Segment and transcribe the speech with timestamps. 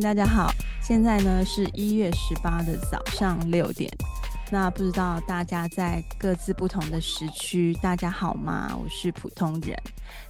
[0.00, 3.90] 大家好，现在呢是一月十八的早上六点。
[4.52, 8.76] 那不知道大家在各自不同的时区，大家好吗？
[8.76, 9.74] 我是普通人。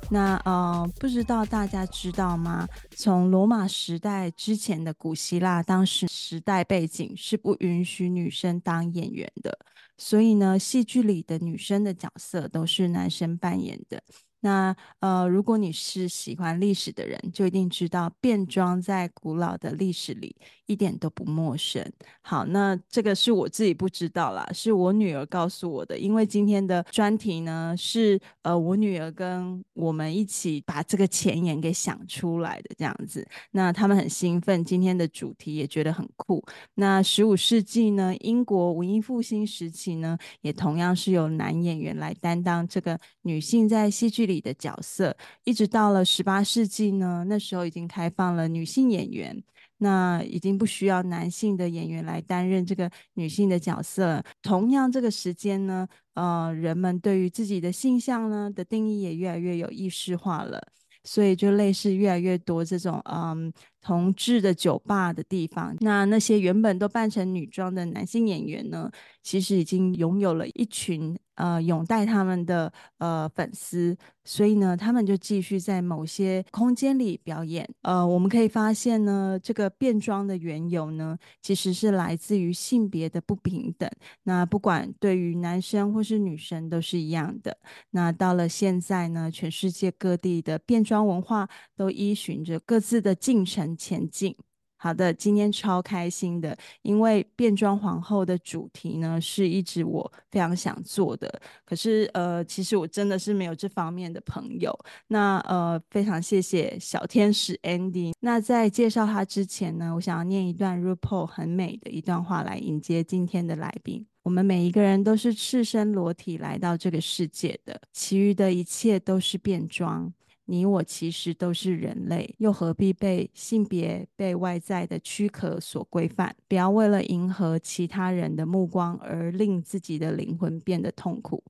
[0.08, 2.66] 那呃，不知道大家知道吗？
[2.94, 9.58] 从罗马时代之前的古希腊，当时时代背景是不允许女生当演员的，
[9.98, 14.00] 所以呢，戏剧里的女生的角色都是男生扮演的。
[14.46, 21.84] 那呃，如果你是喜欢历史的人，就一定知道变装在古老的历史里一点都不陌生。
[22.22, 25.98] 好，那这个是我自己不知道啦，是我女儿告诉我的。
[25.98, 33.26] 因为今天的专题呢，是呃我女儿跟我们一起把这个前言给想出来的这样子。
[33.50, 36.40] 那他们很兴奋，今天的主题也觉得很酷。
[36.74, 49.42] 那十五世纪呢，英国文艺复兴时期呢，也同样是由男演员来担当这个女性在戏剧里的角色，一直到了十八世纪呢，那时候已经开放了女性演员，
[49.78, 54.22] 那已经不需要男性的演员来担任这个女性的角色。
[54.42, 60.60] 同样这个时间呢，呃，人们对于自己的性向呢的定义也越来越有意识化了。
[61.08, 68.90] 所以就类似越来越多这种嗯同志的酒吧的地方，那那些原本都扮成女装的男性演员呢，
[69.22, 77.66] 其实已经拥有了一群呃拥戴他们的呃粉丝，所以呢，他们就继续在某些空间里表演。
[77.82, 83.88] 呃，我们可以发现呢，这个变装的缘由呢，其实是来自于性别的不平等。
[84.24, 87.56] 那不管对于男生或是女生都是一样的。
[87.90, 94.36] 那到了现在呢，全世界各地的变装文化都依循着各自的进程前进。
[94.78, 101.40] 好的，今天超开心的，因为变装皇后的主题呢，是一直我非常想做的。
[101.64, 104.78] 可是呃，其实我真的是没有这方面的朋友。
[105.08, 108.12] 那呃，非常谢谢小天使 Andy。
[108.20, 114.06] 那在介绍他之前呢，我想要念一段 r u p a u 很美的一段话来迎接今天的来宾。
[114.22, 120.12] 我们每一个人都是赤身裸体来到这个世界的，其余的一切都是变装。
[120.46, 126.34] 你我其实都是人类，又何必被性别、被外在的躯壳所规范？
[126.48, 131.42] 不要为了迎合其他人的目光而令自己的灵魂变得痛苦。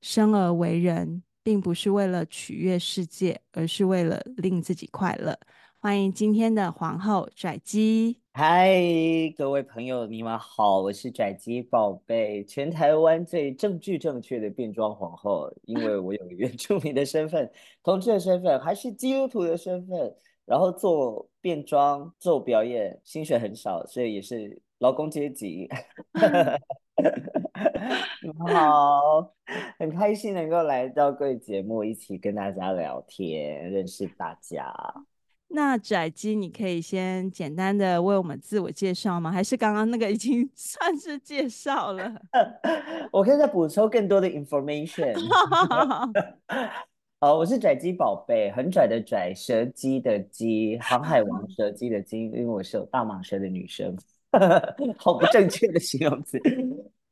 [0.00, 5.36] 生而为人，并不是为了取悦世界，而是为了令自己快乐。
[5.78, 8.18] 欢迎今天的皇后拽鸡。
[8.32, 8.74] 嗨，
[9.36, 17.50] 各位朋友，你们好，我是拽鸡宝贝，全台湾最政治正确的变装皇后，因为我有原住民的身份、
[17.82, 20.14] 同志的身份，还是基督徒的身份，
[20.44, 25.68] 然后做变装做表演，薪水很少，所以也是劳工阶级。
[28.22, 29.32] 你们好，
[29.78, 34.74] 很开心能够来到贵节目，一起跟大家聊天，认识大家。
[35.48, 39.30] 那拽基，你可以先简单的为我们自我介绍吗？
[39.30, 42.14] 还是刚刚那个已经 算是介绍了？
[43.10, 45.14] 我可以再补充更多的 information。
[47.18, 53.96] 好，我是拽鸡宝贝，很拽的拽，蛇姬的姬，航海王蛇姬的姬，因为我是有大蟒蛇的女生，
[54.98, 56.38] 好不正确的形容词。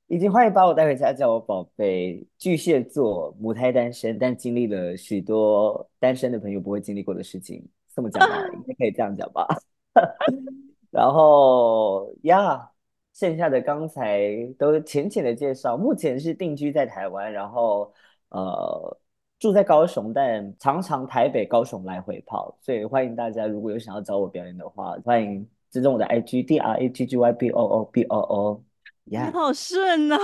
[0.06, 2.23] 已经欢迎把我带回家，叫我宝贝。
[2.37, 7.67] 巨蟹座，母胎单身，但经历了许多单身的朋友不会经历过的事情。
[7.94, 9.47] 这么讲吧，应该可以这样讲吧。
[10.91, 12.69] 然后呀，
[13.15, 15.77] 剩下的刚才都浅浅的介绍。
[15.77, 17.93] 目前是定居在台湾，然后
[18.31, 18.99] 呃
[19.38, 22.56] 住在高雄，但常常台北、高雄来回跑。
[22.60, 28.64] 所以欢迎大家，如果有想要找我表演的话，欢迎追踪我的 IG D R A G G Y B O O B O O。
[29.06, 30.19] 呀，你好顺哦。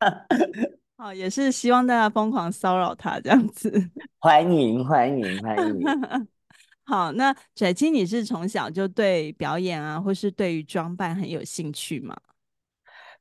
[0.96, 3.72] 好，也是希望大家疯狂骚扰他这样子。
[4.18, 5.84] 欢迎欢迎欢迎。
[5.84, 6.28] 欢迎
[6.84, 12.16] 好，那翟青，你是从小就对表演啊，或是对于装扮很有兴趣吗？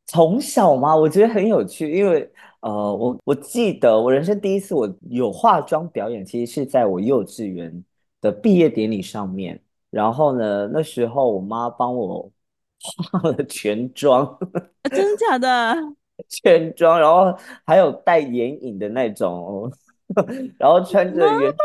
[0.07, 0.95] 从小嘛？
[0.95, 2.29] 我觉得很有趣，因为
[2.61, 7.83] 呃，我我记得我人生第一次我有化妆表演，其实是在我幼稚园
[8.19, 9.61] 的毕业典礼上面。
[9.91, 12.31] 然后呢，那时候我妈帮我
[12.79, 15.75] 化了全妆，啊，真的假的？
[16.27, 19.71] 全妆，然后还有带眼影的那种，
[20.57, 21.57] 然后穿着原住。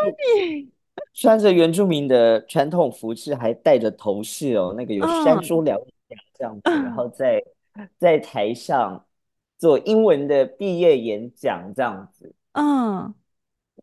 [1.19, 5.71] 穿着原住民的传统服饰，还戴着头饰哦，那个有山猪獠
[6.09, 7.43] 牙这样子，嗯、然后在
[7.99, 9.03] 在台上
[9.57, 13.15] 做英文的毕业演讲这样子，嗯，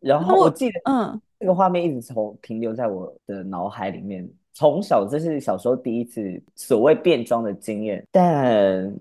[0.00, 4.30] 然后我记得，嗯，这个画面一直从停留在我的脑海里面。
[4.56, 8.96] 从小这是小时候第一次所谓变装的经验，但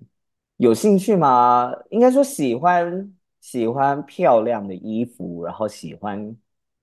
[0.58, 1.72] 有兴趣吗？
[1.92, 6.36] 应该说喜欢喜欢漂亮的衣服，然后喜欢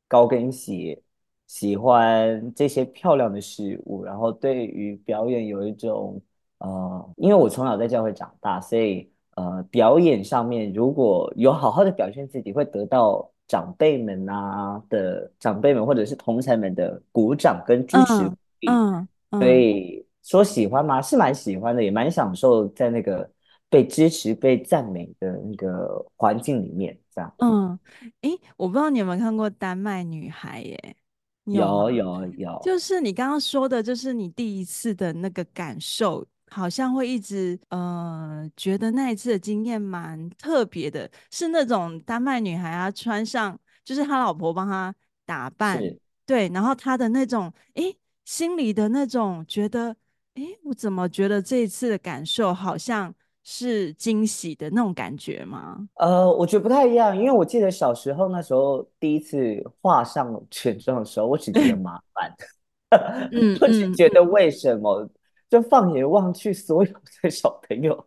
[0.06, 1.02] 高跟鞋。
[1.50, 6.22] 喜欢这些漂亮的事物，然后对于表演有一种
[6.58, 18.22] 呃，因为我从小在教会长大，所以呃，表演上面如果有好好的表现自己，会得到长辈们啊的长辈们或者是同侪们的鼓掌跟支持。
[18.68, 21.02] 嗯，嗯，嗯，所以说喜欢吗？
[21.02, 23.28] 是蛮喜欢的，也蛮享受在那个
[23.68, 27.34] 被支持、被赞美的那个环境里面，这样。
[27.38, 27.76] 嗯，
[28.20, 30.96] 诶，我不知道你有没有看过《丹麦女孩》耶？
[31.58, 44.94] 有有有，就是你刚刚说的，就是你第一次的那个感受，好像会一直呃觉得那一次的经验蛮特别的，是那种丹麦女孩啊，穿上就是他老婆帮他
[45.24, 45.80] 打扮，
[46.26, 49.96] 对，然后他的那种诶心里的那种觉得
[50.34, 53.14] 诶我怎么觉得这一次的感受好像。
[53.42, 55.88] 是惊喜的那种感觉吗？
[55.94, 62.34] 呃，我觉得不太一样，因为我记得小时候那时候第一次画上全妆的时候，我只觉得麻烦，
[63.32, 65.08] 嗯，我只觉得为什么？
[65.48, 66.92] 就放眼望去，所有
[67.22, 68.06] 的小朋友，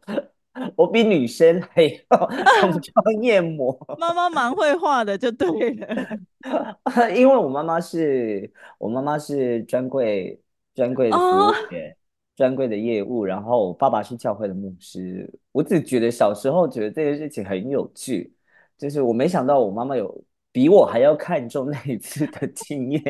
[0.77, 2.29] 我比女生还要
[2.61, 3.77] 浓妆艳抹。
[3.99, 7.09] 妈妈蛮会画的，就对了。
[7.13, 10.39] 因为我妈妈是我妈妈是专柜
[10.73, 11.91] 专柜的服务员。
[11.91, 11.95] 哦
[12.35, 15.31] 专柜的业务，然后我爸爸是教会的牧师。
[15.51, 18.33] 我只觉得小时候觉得这件事情很有趣，
[18.77, 23.01] 就是我没想到我妈妈有比我还要看重那一次的经验。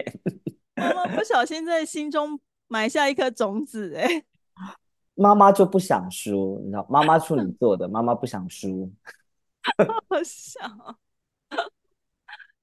[0.75, 4.23] 妈妈不小心在心中埋下一颗种子，哎，
[5.15, 8.91] 妈妈就不想输，你知道，妈妈处女座的，妈妈不想输。
[10.09, 10.59] 好笑。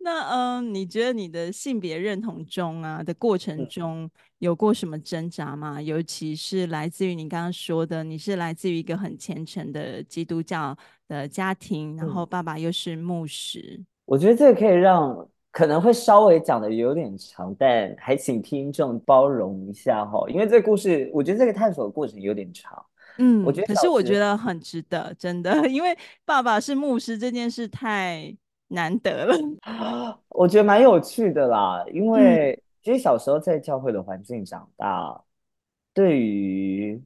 [0.02, 5.80] 那嗯，你觉得你的性别认同中啊的过程中有过什么挣扎吗？
[5.80, 10.74] 尤其是来自于你刚刚说的，你是来自于一个很虔诚的基督教
[11.06, 13.78] 的家庭，然后爸爸又是牧师。
[14.06, 22.82] 我觉得这个可以让可能会稍微讲的有点长，但还请听众包容一下哈，因为这个故事，我觉得这个探索的过程有点长。
[23.18, 25.94] 嗯，我觉得，可是我觉得很值得，真的， 因为
[26.24, 28.34] 爸爸是牧师这件事太。
[28.72, 29.36] 难得了，
[30.30, 31.84] 我觉得蛮有趣的啦。
[31.92, 35.22] 因为其实小时候在教会的环境长大，嗯、
[35.92, 37.02] 对于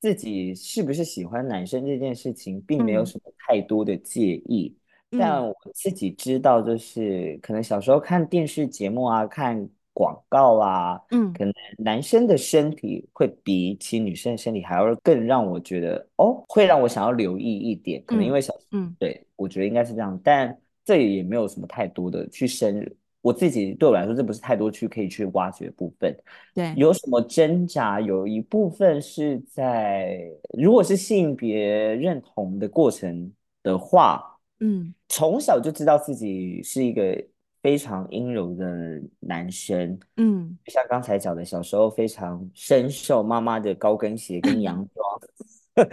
[0.00, 4.76] 自己是不是喜欢男生这件事情，并没有什么太多的介意。
[5.12, 18.02] 嗯、但我自己知道，就是可能小时候看电视节目啊，看广告啊，嗯，可能男生的身体会比起女生的身体还要更让我觉得哦，会让我想要留意一点。
[18.04, 20.58] 可能因为小，嗯，对，我觉得应该是这样，但。
[20.86, 22.88] 这也没有什么太多的去深入，
[23.20, 26.16] 我自己对我来说，这不是太多去可以去挖掘的部分。
[26.54, 28.00] 对，有什么挣扎？
[28.00, 33.32] 有一部分是在，如果是性别认同的过程
[33.64, 37.20] 的话，嗯，从小就知道自己是一个
[37.60, 45.84] 非常阴柔的男生，嗯，像刚才讲的，小时候非常深受妈妈的高跟鞋跟洋装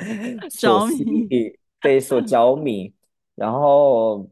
[0.52, 1.52] 着迷，
[1.82, 2.94] 被，所着迷，
[3.34, 4.30] 然后。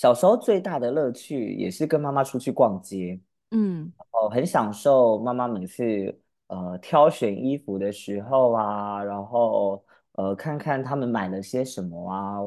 [0.00, 12.38] 小时候最大的乐趣也是跟妈妈出去逛街，嗯，哦，很享受妈妈每次呃挑选衣服的时候啊，然后呃看看他们买了些什么啊。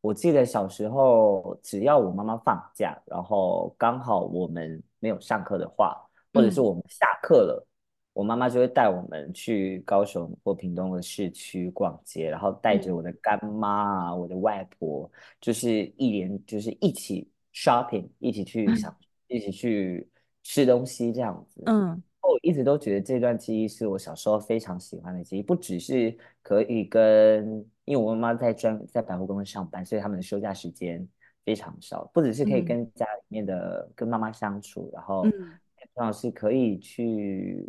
[0.00, 5.94] 我记得小时候只要我妈妈放假，然后刚好我们没有上课的话，
[6.32, 7.66] 或者是我们下课了。
[8.14, 20.08] 嗯我妈妈就会带我们去高雄或屏东的市区逛街，然后带着我的干妈啊、嗯、我的外婆，就是一连就是一起 shopping，一起去想，嗯、一起去
[20.44, 21.64] 吃东西这样子。
[21.66, 31.04] 嗯，我一直都觉得这段记忆是我小时候非常喜欢的记忆，不只是可以跟，因为我妈妈在专在百货公司上班，所以他们的休假时间
[31.44, 37.66] 非常少，不只是可以跟家里面的、嗯、跟妈妈相处，然后重要是可以去。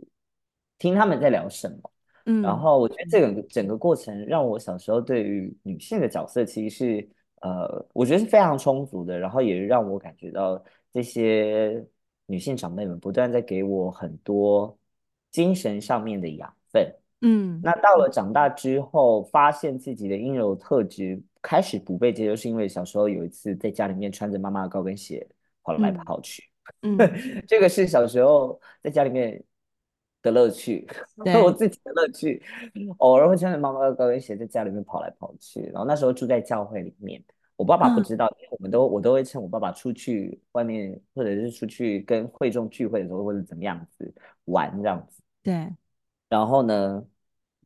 [0.85, 1.91] 听他们在聊什么，
[2.27, 7.09] 嗯，然后我觉得这个整个过程让我小时候对于女性的角色其实是
[7.41, 11.83] 呃，我觉得是非常充足的，然后也让我感觉到这些
[12.27, 14.77] 女性长辈们不断在给我很多
[15.31, 25.27] 精神上面的养分，嗯，那到了长大之后，发现自己的阴柔特质开始不被接受，是因为小时候有一次在家里面穿着妈妈的高跟鞋
[25.63, 26.43] 跑来跑去，
[26.83, 26.95] 嗯，
[27.47, 29.43] 这个是小时候在家里面。
[30.25, 30.87] 的乐趣，
[31.23, 32.41] 对我自己的乐趣，
[32.97, 35.61] 偶尔会穿着妈妈的高跟鞋在家里面跑来跑去。
[35.67, 37.23] 然后那时候住在教会里面，
[37.55, 44.11] 我爸爸不知道，嗯、因为我们都我都会趁我爸爸出去外面，或者是出去跟会众聚会的时候，或者怎么样子
[44.45, 45.21] 玩这样子。
[45.43, 45.71] 对。
[46.27, 47.05] 然后呢，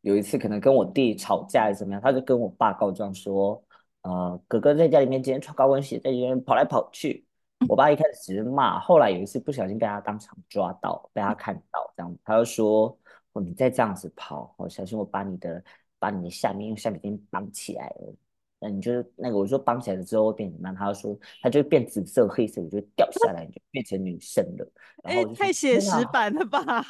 [0.01, 3.63] 有一次可能跟我弟吵架还是怎么样，他就跟我爸告状说，
[4.01, 7.25] 呃，哥哥在家里面今天穿高跟鞋在里面跑来跑去。
[7.67, 12.97] 我爸一开始只是骂，后来有一次不小心被他当场抓到，被他看到这样，他就说
[13.33, 15.63] ：“哦，你再这样子跑，哦，小心我把你的
[15.99, 18.15] 把你的下面用橡皮筋绑起来了。
[18.61, 20.75] 那你就那个我说绑起来了之后会变怎么样？
[20.75, 24.71] 他就说他就变紫色、黑色，我就掉下来，你就变成女生了。
[25.03, 26.83] 哎，太写实版了吧？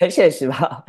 [0.00, 0.84] 很现实吧？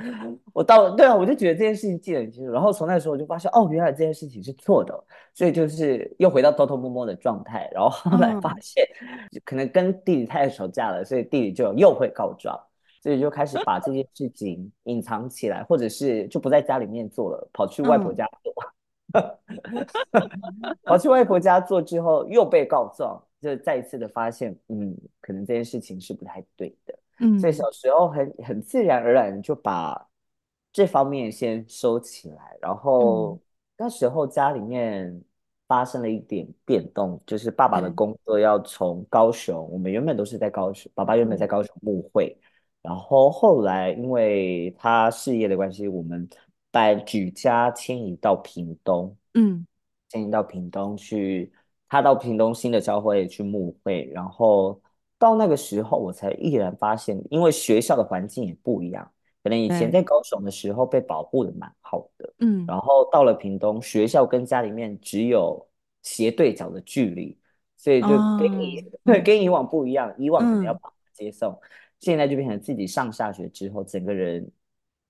[0.51, 2.51] 我到对啊，我就觉得这件事情记得很清楚。
[2.51, 7.69] 然后从那时候我就发现，哦，原来这件事情是错的，所以就是又回到偷偷摸摸的状态。
[7.73, 12.59] 然后后来发现，嗯、可能跟弟弟太太吵架了，所以弟弟就又会告状，
[13.03, 18.53] 所以就开始把这件事情隐藏起来，或者是就不在家里面做了，跑去外婆家做。
[19.13, 26.97] 嗯、 跑去外婆家做之后又被告状，就再一次的发现，嗯，可能这件事情是不太对的。
[27.19, 30.09] 嗯，所以小时候很很自然而然就把
[30.73, 33.39] 这方面先收起来，然后
[33.77, 35.23] 那时候家里面
[35.67, 42.37] 发生了一点变动，就是爸爸的工作要从高雄，嗯、我们原本都是在高雄，爸爸原本在高雄牧会，
[42.81, 46.27] 然后后来因为他事业的关系，我们
[46.71, 49.65] 把举家迁移到屏东，嗯，
[50.09, 51.53] 迁移到屏东去，
[51.87, 54.81] 他到屏东新的教会去牧会，然后。
[55.17, 59.09] 到那个时候，我才毅然发现，因为学校的环境也不一样。
[59.43, 65.63] 可能以前在高雄的时候被保护的蛮好的，嗯，然后到了屏东，学校跟家里面只有
[66.01, 67.37] 斜对角的距离，
[67.77, 68.07] 所以就
[68.39, 70.11] 跟你、哦、 跟以往不一样。
[70.17, 70.75] 以往可能要
[71.13, 71.59] 接送，嗯、
[71.99, 74.49] 现在就变成自己上下学之后，整个人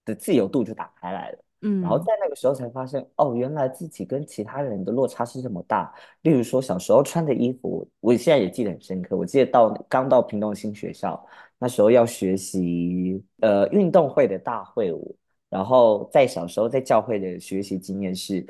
[0.03, 1.39] 的自由度就打开来了。
[1.67, 5.91] 嗯，然后在那个时候才发现，哦，原来自己跟其他人的落差是这么大。
[6.21, 9.17] 例如说，小时候穿的衣服，我现在也记得很深刻。
[9.17, 11.25] 我记得到刚到屏东新学校，
[11.57, 15.17] 那时候要学习呃运动会的大会舞，
[15.49, 18.45] 然后在小时候在教会的学习经验是，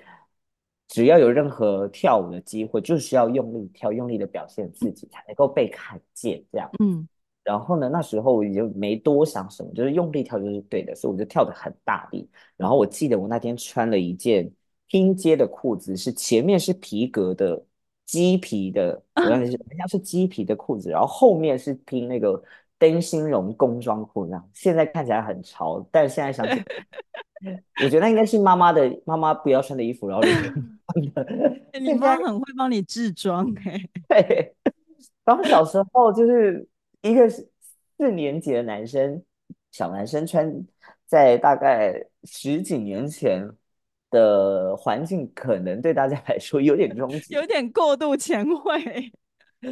[0.89, 6.43] 只要有任何跳舞的机会，就需要用力跳，用力的表现自己，才能够被看见。
[6.51, 7.07] 这样，嗯。
[7.45, 12.27] 然后呢，那时候我已经没多想什么，就是用力跳就是对的，所以我就跳得很大力。
[12.57, 14.51] 然后我记得我那天穿了一件
[14.87, 17.63] 拼接的裤子，是前面是皮革的
[18.07, 22.41] 鸡皮的，好像是好像是鸡皮的裤子，然后后面是拼那个
[22.79, 26.53] 灯芯绒工装裤，那样现在看起来很潮，但是现在想起
[27.43, 30.23] 来， 我觉得那应该是妈妈的妈妈不要穿的衣服，然后
[31.79, 34.55] 你妈很会帮你制装哎，对，
[35.23, 36.67] 然后小时候就是。
[37.05, 37.47] 一个是
[37.97, 39.23] 四年级的男生，
[39.71, 40.65] 小男生穿
[41.05, 43.47] 在大概十几年前
[44.09, 49.13] 的环境，可能对大家来说有点冲击，有点过度前卫。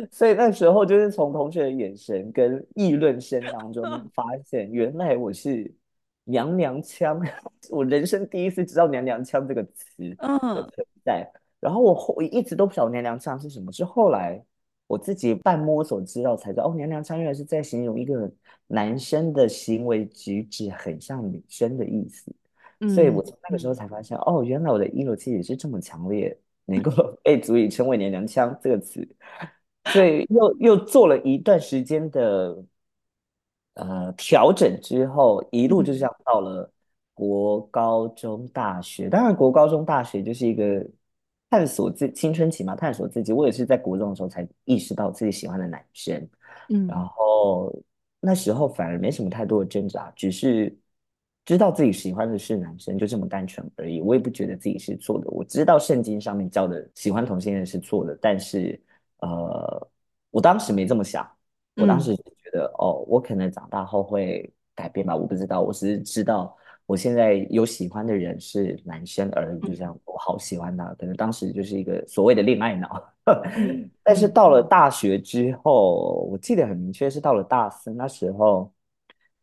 [0.12, 5.74] 所以那时候就是从同学的眼神跟议论声当中 发现，原来我是
[6.26, 7.20] 娘娘腔。
[7.72, 11.28] 我人生第一次知道娘娘腔这个词的存在。
[11.60, 14.40] 然后我我一直都不晓得娘娘腔是什么，是后来。
[14.94, 18.32] 我自己半摸索知道才知道，哦，娘娘腔原来是在形容一个
[18.68, 22.32] 男生的行为举止很像女生的意思，
[22.80, 26.92] 嗯、所以我从那个时候才发现，哦，原来我的一楼气也是这么强烈，能够
[27.26, 29.08] 被足以称为娘娘腔这个词，
[29.86, 32.64] 所以又又做了一段时间的
[33.74, 36.72] 呃调整之后，一路就这样到了
[37.16, 40.86] 国高中大学，当然国高中大学就是一个。
[41.54, 43.32] 探索自青春期嘛，探索自己。
[43.32, 46.28] 我也是在国中的时候才意识到自己喜欢的男生，
[46.70, 47.72] 嗯，然后
[48.20, 50.76] 那时候反而没什么太多的挣扎，只是
[51.46, 54.02] 知道自己喜欢的是男生，就这么单纯而已。
[54.02, 55.30] 我也不觉得自己是错的。
[55.30, 58.82] 我知道圣经上面教的喜欢同性恋是错的，但是
[59.20, 59.88] 呃，
[60.32, 61.24] 我当时没这么想。
[61.76, 65.62] 我当时觉得，嗯、哦，我可能长大后会改变吧，我不知道。
[65.62, 66.58] 我只是知道。
[66.94, 70.86] 我现在有喜欢的人是男生而已，就这样，我好喜欢他。
[70.94, 73.04] 可能当时就是一个所谓的恋爱脑，
[74.04, 78.72] 但是到了大学之后，我记得很明确是到了大四那时候，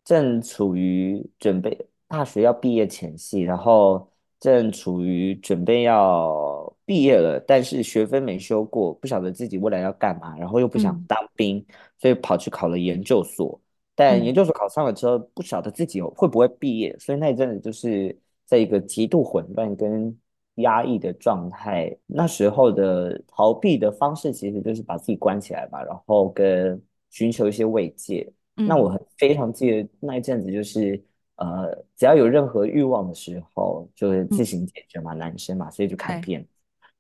[0.05, 1.77] 正处于准备
[2.07, 13.61] 大学要毕业前夕，然后正处于准备要毕业了，但是学分没修过，不晓得自己未来要干嘛，然后又不想当兵，嗯、所以跑去考了研究所。
[14.03, 20.19] 但研究所考上了之后，不晓得自己会不会毕业，所以那一阵子就是在一个极度混乱跟
[20.55, 21.95] 压抑的状态。
[22.07, 28.27] 那时候的逃避的方式，其实就是把自己关起来吧，然后跟寻求一些慰藉。
[28.57, 30.99] 嗯、那我很非常记得那一阵子，就是
[31.37, 36.49] 呃，只要有任何欲望的时候，就会自行解决嘛，嗯、男生嘛，所以就看片，嗯、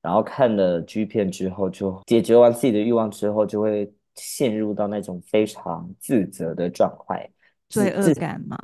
[0.02, 3.90] 然后看了 G 片之后，就解决完自己的欲望之后，就会。
[4.14, 7.30] 陷入到那种非常自责的状态，
[7.68, 8.56] 罪恶感吗？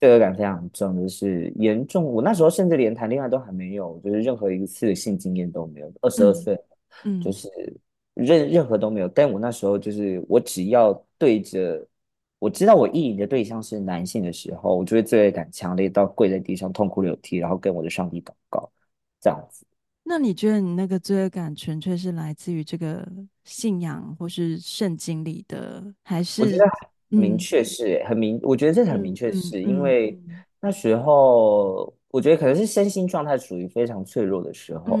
[0.00, 2.04] 罪恶感非常重，就是严重。
[2.04, 5.92] 我那时候甚至连谈恋爱都还没有，就是任何一次性经验都没有。
[6.02, 6.58] 二十二岁，
[7.04, 7.48] 嗯，就是
[8.14, 9.08] 任任何都没有。
[9.08, 11.86] 但我那时候就是，我只要对着，
[12.38, 18.70] 我知道我意淫的对象是男性的时候，我就会罪恶感强烈到跪在地上痛哭流涕，然后跟我的上帝祷告，
[19.20, 19.64] 这样子。
[20.04, 23.04] 那你觉得你那个罪恶感纯粹是来自于这个
[23.46, 26.42] 信仰或是圣经里的，还是？
[26.42, 26.64] 我觉得
[27.08, 30.20] 明确是、嗯、很明，我觉得这很明确是、嗯、因为
[30.60, 31.90] 那时候。
[32.08, 34.98] 我觉得可能是身心状态属于非常脆弱的时候，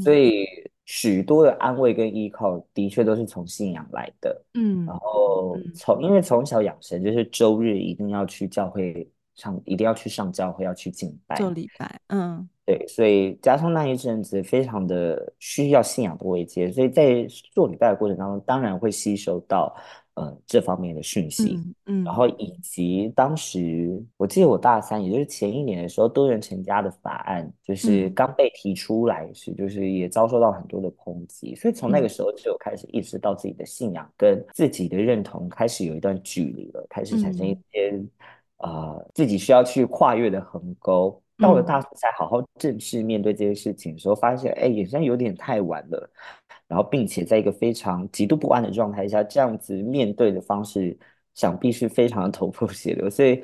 [0.00, 0.46] 所以
[0.84, 4.44] 许多的安慰跟依靠的确都是从信仰来的。
[4.54, 12.00] 嗯，然后从因为从小养成就是周日一定要去教会上，一定要去上教会，要去敬拜做礼拜。
[12.08, 19.74] 嗯，对，所以加上那一阵子非常的需要信仰的慰藉，所以在做礼拜的过程当中，当然会吸收到。
[20.14, 37.98] 呃，这方面的讯息，嗯，嗯，然后以及当时我记得我大三，也就是前一年的时候，多元成家的法案就是刚被提出来时，就是也遭受到很多的抨击，所以从那个时候就有开始意识到自己的信仰跟自己的认同开始有一段距离了，开始产生一些
[38.58, 41.21] 呃自己需要去跨越的横沟。
[41.42, 46.10] 到了大四才好好正式面对这些事情的时候，发现哎，好像有点太晚了。
[46.68, 50.96] 然后，并且在一个非常极度不安的状态下，这样子面对的方式，
[51.34, 53.10] 想必是非常的头破血流。
[53.10, 53.42] 所以，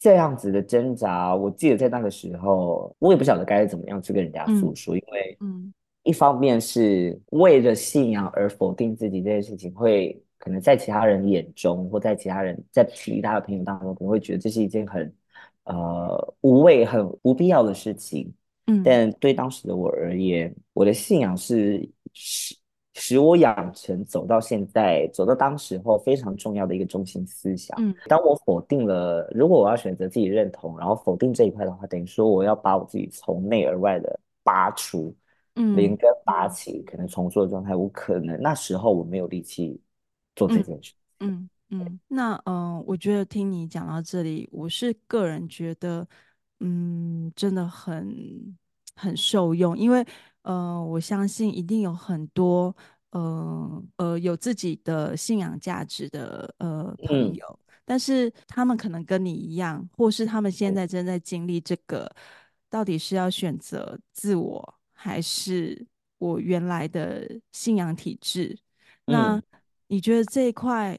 [0.00, 15.14] 这样子的挣扎，我记得在那个时候，我也不晓得该怎么样去跟人家诉说，嗯、因为，嗯，一方面是为了信仰而否定自己这件事情，会可能在其他人眼中，或在其他人在其他的朋友当中，可能会觉得这是一件很
[15.66, 18.34] 呃无谓、很不必要的事情。
[18.66, 21.88] 嗯，但对当时的我而言，我的信仰是。
[22.18, 22.56] 使
[22.98, 27.76] 使我养成走到现在，走到当时候非常重要的一个中心思想。
[27.78, 35.14] 嗯，当我否定了，如果我要选择自己认同，然后否定这一块的话，等于说我要把我自己从内而外的拔除，
[35.56, 39.78] 嗯，连根拔起，可能重做的状态，我可能那时候我没有力气
[40.34, 40.94] 做这件事。
[41.20, 46.06] 嗯嗯，嗯，那嗯、呃，我觉得听你讲到这里，我是个人觉得，
[46.60, 48.56] 嗯，真的很
[48.94, 50.06] 很受用，因为。
[50.46, 52.72] 呃，我相信一定有很多
[53.10, 62.08] 呃呃有自己的信仰价值的呃朋友，嗯，但是他们可能跟你一样，或是他们现在正在经历这个，
[62.70, 65.84] 到底是要选择自我，还是
[66.18, 68.56] 我原来的信仰体制？
[69.06, 69.42] 嗯，那
[69.88, 70.96] 你觉得这一块，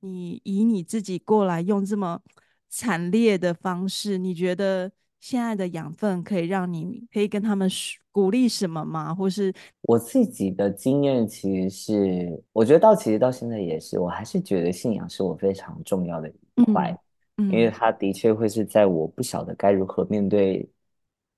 [0.00, 2.20] 你以你自己过来用这么
[2.68, 4.90] 惨烈的方式，你觉得？
[5.20, 7.68] 现在的养分可以让你可以跟他们
[8.12, 9.12] 鼓励什么吗？
[9.12, 16.96] 或是我自己的经验，其实是我觉得到其实到现在也是，我还是觉得信仰是我非常重要的一块，
[17.36, 20.64] 嗯嗯、因为它的确会是在我不晓得该如何面对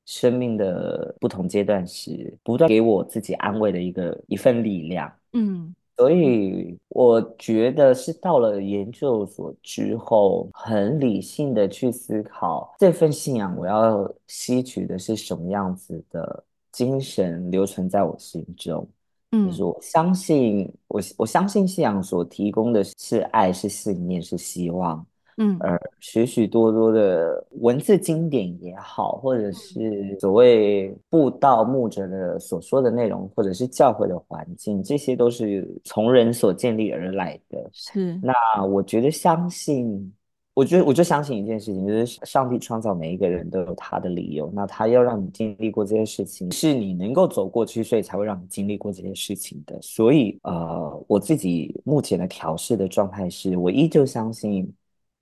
[0.04, 5.10] 生命的不同阶段时，不断给我自己安慰的一个一份力量。
[5.32, 5.74] 嗯。
[6.00, 18.88] 所以我觉得是到了研究所之后，很理性的去思考这份信仰，我要吸取的是什么样子的精神留存在我心中。
[19.32, 25.04] 嗯，就是我相信，我我相信信仰所提供的是爱，是信念，是希望。
[25.36, 37.70] 嗯，而许许多多的文字经典也好，或者是所谓布道牧者的所说的内容，或者是教会的环境，这些都是从人所建立而来的。
[37.72, 40.12] 是，那我觉得相信，
[40.52, 49.80] 我觉得我就相信一件事情，就是上帝创造每一个人都有他的理由，那他要让你经历过这些事情，是你能够走过去，所以才会让你经历过这些事情的。
[49.80, 54.70] 所以，呃，我自己目前的调试的状态是，我依旧相信。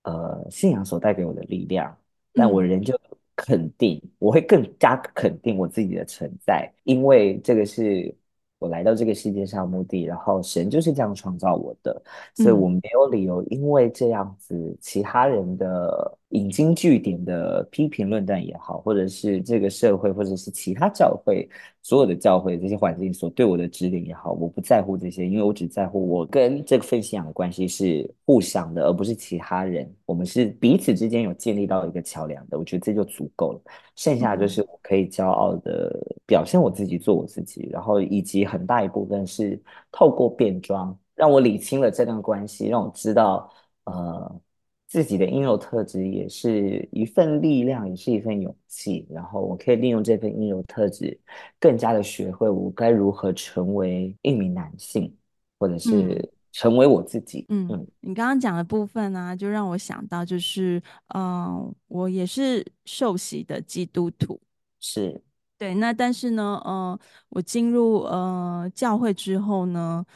[0.09, 1.94] 呃，信仰所带给我的力量，
[2.33, 2.99] 但我仍旧
[3.37, 8.14] 肯定，嗯、我会更加肯定我自己的存在，因为这个是
[8.59, 12.03] 我来到这个世界上的目的，然后神就是这样创造我的，
[12.35, 21.49] 所以我没有理由因为这样子其他人的引经据典的批评论断也好，或者是这个社会或者是其他教会
[21.83, 33.61] 所有的教会这些环境所对我的指点也好，我不在乎这些，因为我只在乎我跟这份信仰的关系是互相的，而不是其他人，我们是彼此之间有建立到一个桥梁的，我觉得这就足够了，
[33.95, 35.95] 剩下就是我可以骄傲的
[36.27, 38.38] 表现我自己，做我自己，然后以及。
[38.49, 39.61] 很大一部分是
[39.93, 43.53] 透过变装，让我理清了这段关系，让我知道，
[43.85, 44.41] 呃，
[44.88, 49.07] 自己的阴柔特质也是一份力量，也是一份勇气。
[49.11, 51.20] 然后我可以利用这份阴柔特质，
[51.61, 55.14] 更加的学会我该如何成为一名男性，
[55.59, 57.44] 或者是成为我自己。
[57.51, 64.40] 嗯，嗯，你刚刚讲的部分呢、啊，就让我想到，就是，嗯、呃，我也是受洗的基督徒，
[64.81, 65.22] 是。
[65.59, 66.98] 对，那但是呢，呃，
[67.31, 70.07] 我进入呃教会之后呢，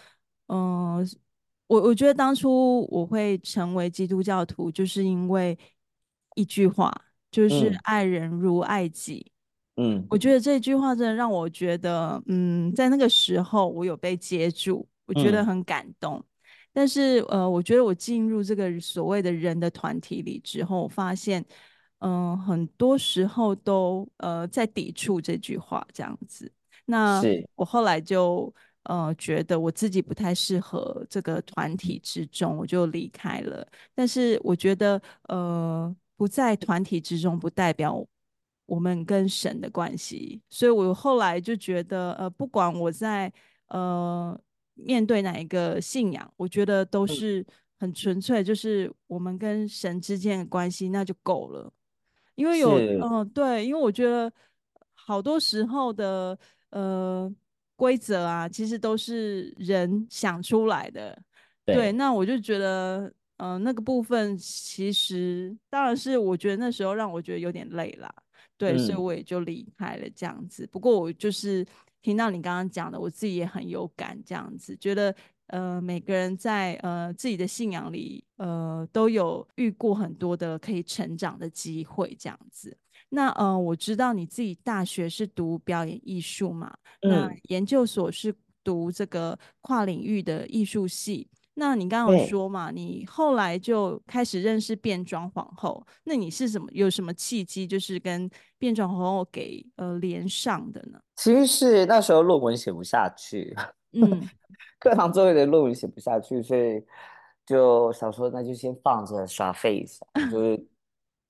[0.46, 1.06] 嗯、呃，
[1.72, 5.58] 我我觉得当初我会成为基督教徒，就是因为
[6.34, 6.92] 一句话，
[7.30, 9.32] 就是爱人如爱己。
[9.76, 16.16] 嗯，我觉得这句话真的让我觉得，嗯，在那个时候我有被接住，我觉得很感动。
[16.18, 16.24] 嗯、
[16.74, 21.42] 但是，呃，我觉得我进入这个所谓的人的团体里之后，我发现，
[22.00, 26.52] 嗯、呃，很多时候都呃在抵触这句话这样子。
[26.84, 27.22] 那
[27.54, 28.52] 我后来就
[28.84, 33.66] 呃觉得我自己不太适合这个团体之中，我就离开了。
[33.94, 38.06] 但是我觉得，呃，不在团体之中不代表。
[38.64, 43.30] 我们跟神的关系，所以我后来就觉得，呃，不管我在
[43.68, 44.40] 呃
[44.74, 47.44] 面对哪一个信仰，我觉得都是
[47.78, 51.70] 很纯粹，就是我们跟神之间的关系，那就够了。
[52.34, 54.32] 因为有，嗯、呃，对，因为我觉得
[54.94, 56.38] 好多时候的
[56.70, 57.30] 呃
[57.76, 61.20] 规则啊，其实都是人想出来的。
[61.64, 63.06] 对，对，那我就觉得，
[63.36, 68.12] 嗯、呃，那个部分其实当然是我觉得那时候让我觉得有点累了。
[68.58, 70.64] 对，所以我也就离开了这样子。
[70.64, 71.66] 嗯、不过我就是
[72.00, 75.14] 听到你刚刚讲的，我自己也很有感，这样子觉得
[75.48, 82.76] 呃，每个人在呃自己的信仰里呃都有遇过很多的可以成长的机会，这样子。
[83.14, 86.72] 那呃，我知道你自己大学是读表演艺术嘛，
[87.02, 91.28] 嗯、那研究所是读这个跨领域的艺术系。
[91.54, 100.98] 那你刚刚有说嘛，你后来就开始认识变装皇后，那你是什么有什么契机，就是跟变装皇后给呃连上的呢？
[101.16, 103.54] 其实是那时候论文写不下去，
[103.92, 104.26] 嗯，
[104.80, 106.82] 课堂作业的论文写不下去，所以
[107.44, 110.66] 就想说那就先放着耍废一下，就是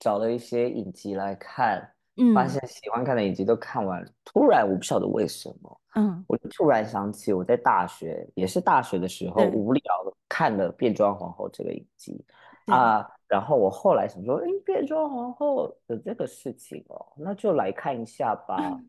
[0.03, 1.89] 找了一些影集来看。
[2.15, 9.81] 嗯，发现喜欢看的影集都看完了，突然我不晓得为什么，嗯，我就突然想起我在大学，也是大学的时候无聊
[10.29, 12.23] 看了《变装皇后》这个影集
[12.67, 18.79] 啊，然后我后来想说，哎，变装皇后的这个事情哦，那就来看一下吧，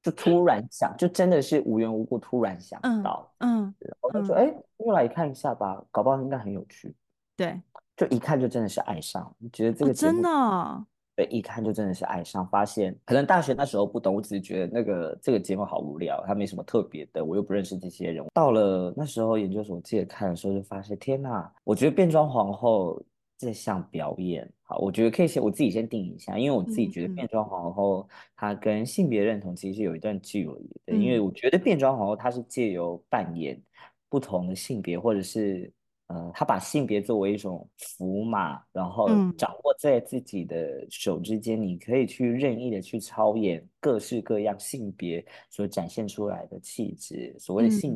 [0.00, 4.46] 就突然想，就真的是无缘无故突然想到，嗯，然后就说，哎，
[4.78, 6.94] 就来看一下吧，搞不好应该很有趣，
[7.36, 7.60] 对，
[8.00, 10.86] 就一看就真的是爱上，觉得这个真的。
[11.14, 18.24] 对一看就真的是爱上，发现可能大学那时候不懂，我只是觉得那个这个节目好无聊，它没什么特别的，我又不认识这些人。
[18.32, 23.02] 到了那时候研究所我记得看的时候，就发现天哪，我觉得变装皇后
[23.36, 33.60] 这项表演，好，我觉得可以先我自己先定一下，因为我自己觉得变装皇后它跟性别认同其实是有一段距离的，因为我觉得变装皇后它是借由扮演
[34.08, 35.70] 不同的性别或者是。
[36.10, 47.92] 呃，他把性别作为一种符码，然后掌握在自己的手之间，嗯、你可以去任意的去操演各式各样性别所展现出来的气质，所谓的性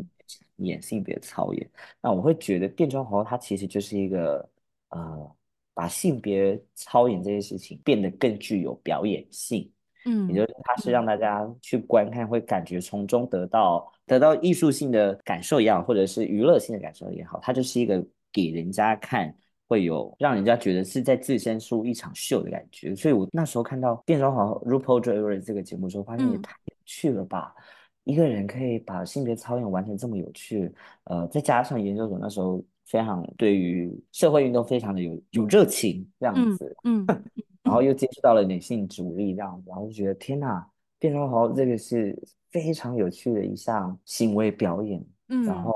[0.57, 1.68] 别演、嗯、性别操演。
[2.00, 4.48] 那我会觉得变装皇后它其实就是一个
[4.90, 5.37] 呃，
[5.74, 9.68] 把性别操演这件事情变得更具有表演性。
[10.04, 19.34] 嗯，也就是它是让大家去观看，会感觉从中得到得到艺术性的感受也好，或者是娱乐性的感受也好，它就是一个给人家看，
[19.66, 22.94] 会有让人家觉得是在自身出一场秀的感觉。
[22.94, 27.54] 所以我那时候看到变装皇后 RuPaul Drag Race 这个节目的时候，发现也太有趣了吧！
[27.56, 30.70] 嗯、一个人可以把性别操演完成这么有趣，
[31.04, 37.06] 呃，再加上研究所那时候非常对于社会运动非常的有有热情，这样子，嗯。
[37.08, 37.24] 嗯
[37.64, 40.64] 然后又接触到了女性主义，这样，然后就觉得天哪，
[40.98, 42.16] 变装皇后这个是
[42.53, 45.05] 非常有趣的一项行为表演。
[45.29, 45.74] 嗯，然后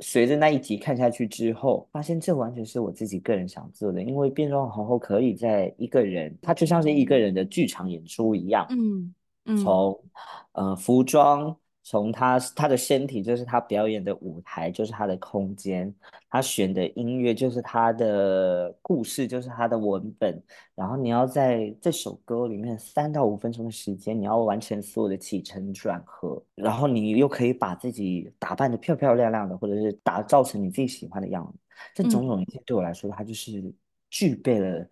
[0.00, 8.66] 随着那一集看下去之后，发现这完全是我自己个人想做的，因为变装皇后可以在一个人，她就像是一个人的剧场演出一样。
[8.70, 10.00] 嗯嗯，从
[10.52, 11.54] 呃服装。
[11.88, 15.94] 从他他的身体就是他表演的舞台，就是他的空间，
[16.28, 20.38] 他选的音乐就是他的故事，就是他的文本。
[20.74, 31.58] 然后你要在这首歌里面三到五分钟的时间，你要完成所有的起承转合，然后你又可以把自己打扮得漂漂亮亮的，或者是打造成你自己喜欢的样子。
[31.94, 33.64] 这种种一切对我来说，它就是
[34.10, 34.86] 具备了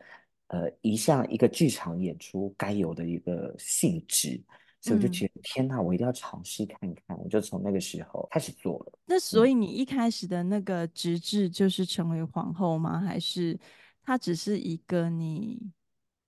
[0.47, 4.41] 呃一项一个剧场演出该有的一个性质。
[4.83, 7.19] 所以我就觉得、嗯、天哪，我一定要尝试看看。
[7.19, 8.93] 我就从那个时候开始做了。
[9.07, 13.01] 那所以你一开始的那个直至就是成为皇后吗？
[13.01, 13.59] 还是
[14.05, 15.61] 它只是一个你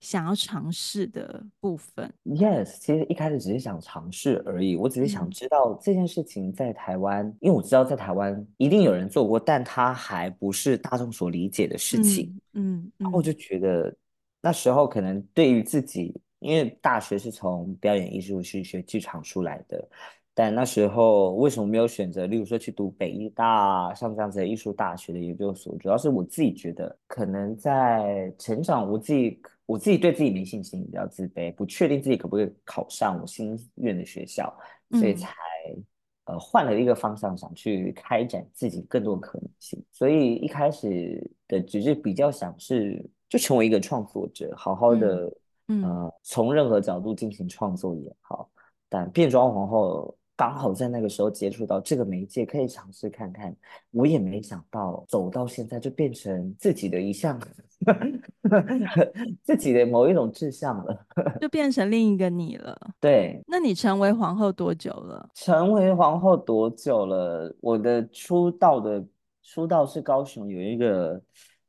[0.01, 4.75] 想要尝试的部分？Yes，其实一开始只是想尝试而已。
[4.75, 12.37] 我只是想知道这件事情在台湾，嗯、因为我知道在台湾一定有人做过，但它还不是大众所理解的事情。
[12.53, 13.95] 嗯，嗯，然后我就觉得
[14.41, 16.13] 那时候可能对于自己。
[16.39, 19.87] 因为大学是从表演艺术系学剧场出来的，
[20.33, 25.75] 但那时候为什么没有选择，例如说去读北艺大像这样子的艺术大学的研究所？
[25.77, 34.51] 主要是我自己觉得，可能在成长，我自己我自己对自己没信心，比较自卑，不确定自己可不可以考上我心愿的学校，
[34.91, 35.29] 所以才、
[35.75, 35.83] 嗯、
[36.25, 39.83] 呃换了一个方向，想去开展自己更多的可能性。
[39.91, 45.31] 所以一开始的只是比较想是就成为一个创作者，好好的
[45.69, 48.49] 嗯，从任何角度进行创作也好。
[48.89, 50.13] 但变装皇后。
[50.39, 53.53] 刚好在那个时候接触到这个媒介，可以尝试看看。
[53.91, 57.37] 我也没想到走到现在就变成自己的一项，
[59.43, 61.05] 自己的某一种志向了，
[61.41, 62.73] 就 变成另一个你了。
[63.01, 65.29] 对，那你成为皇后多久了？
[65.35, 67.53] 成为皇后多久了？
[67.59, 69.05] 我的出道的
[69.43, 71.21] 出道是高雄有一个。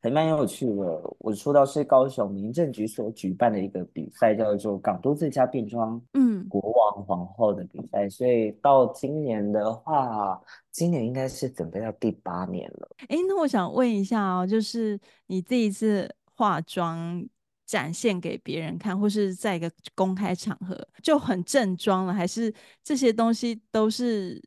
[0.03, 10.41] 还蛮有趣的，我出道是高雄民政局所举办的一个比赛，叫做港都最佳变装嗯国王皇后的比赛，嗯、所以到今年的话，
[10.73, 12.89] 今年应该是准备到第八年了。
[13.09, 17.23] 哎，那我想问一下哦，就是你这一次化妆
[17.67, 24.43] 展现给别人看，或是在一个公开场合就很正装了，还是这些东西都是？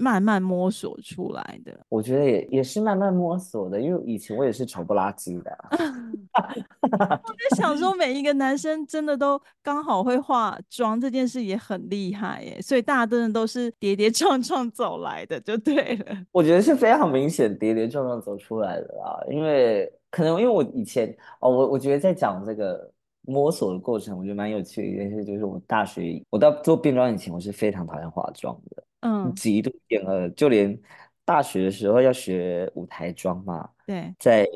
[0.00, 5.58] 慢慢摸索出来的，我觉得也也是慢慢摸索的，因为以前我也是丑不拉几的。
[6.32, 16.16] 我在想说，每一个男生真的都刚好会化妆，这件事也很厉害耶，所以大家真的都是跌跌撞撞走来的，就对了。
[16.32, 22.90] 我觉得是非常明显跌跌撞撞走出来的啦，因为可能因为我以前哦，我我觉得在讲这个
[23.26, 28.82] 摸索的过程，我觉得蛮有趣的一件事，就是我大学我到做变装以前，我是非常讨厌化妆的。
[29.00, 30.78] 嗯，极度厌恶，就连
[31.24, 33.68] 大学的时候要学舞台妆嘛。
[33.86, 34.46] 对，在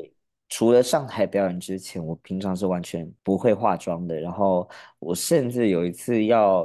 [0.49, 4.19] 除了上台表演之前，我平常是完全不会化妆的。
[4.19, 6.61] 然后我甚至有一次要，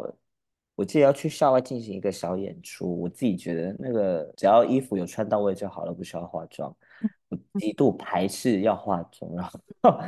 [0.75, 6.75] 我记得要去校外进行一个小演出，我自己觉得那个只要衣服有穿到位就好了，不需要化妆。
[7.31, 9.99] 我极度排斥要化妆，然后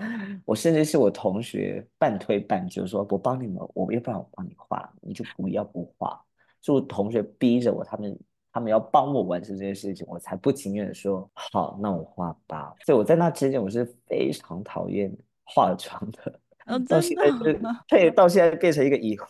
[0.44, 6.22] 我甚至是我同学半推半就说：“我帮你们，我要不然我帮你化，你就不要不化。”
[6.62, 8.18] 就同学逼着我，他们
[8.52, 12.72] 他们要帮我完成这件事情，我才不情愿的说好，那我画吧。
[12.86, 19.26] 所以我在那之前我是非常讨厌化妆的， 哦、到现在是， 对，到现在变成一个以化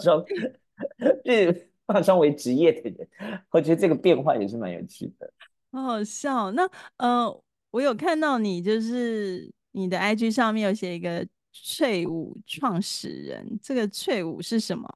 [0.00, 0.24] 妆，
[1.24, 3.08] 就是化妆为职业的人，
[3.50, 5.32] 我觉得这个变化也是蛮有趣的。
[5.72, 6.52] 好好笑。
[6.52, 6.68] 那
[6.98, 14.88] 呃，我有看到你，就是你的 IG 上面有写一个翠舞创始人，这个翠舞是什么？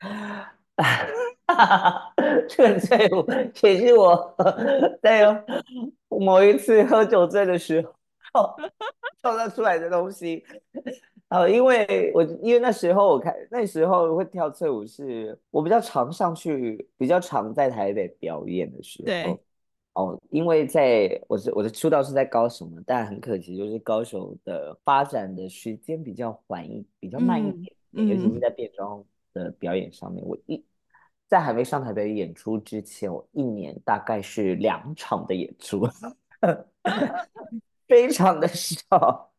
[1.46, 2.14] 哈哈，
[2.48, 3.26] 这个翠舞
[3.62, 4.34] 也是我
[5.02, 5.44] 在
[6.08, 7.82] 某一次喝酒醉的时
[8.32, 8.56] 候
[9.20, 10.44] 创造出来的东西。
[11.28, 19.06] 呃，因为我因为那时候我看那时候会跳翠舞，是我比较常上去，比较常在台北表演的时候。
[19.06, 19.38] 对。
[19.94, 30.64] 哦，因为在我是我的出道是在高雄嘛，但很可惜就是高雄的发展的时间比较缓一比较慢一点，嗯、尤其是在变装的表演上面，我一
[31.28, 35.86] 在还没上台北演出之前，我一年大概是两场的演出，
[37.88, 39.32] 非常的少。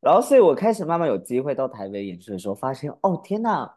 [0.00, 3.70] 然后，所以我开始慢慢有机会到台北演出的时候，发现哦天呐，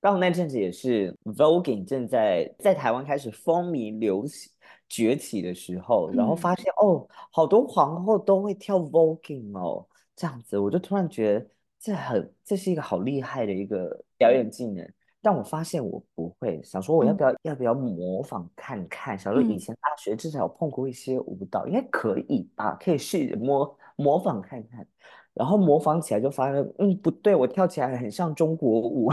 [0.00, 4.52] 刚好那阵子也是 Voguing 正在在台湾开始风靡流行
[4.88, 9.86] 崛起的时候，然后发现、嗯、哦，好多皇后都会跳 Voguing 哦，
[10.16, 11.46] 这样子，我就突然觉得。
[11.82, 14.88] 这很，这是一个好厉害的一个表演技能，
[15.20, 19.18] 但我发现我不会，想说我要不要、嗯、要不要模仿看看？
[19.18, 22.76] 想说以前大学至少有碰过一些舞蹈，应该可以吧？
[22.80, 24.86] 可以试着模模仿看看，
[25.34, 29.10] 然后模仿起来就发现，嗯，不对，我跳起来很像中国舞，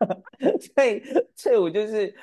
[0.74, 1.02] 所以
[1.34, 2.14] 翠舞就是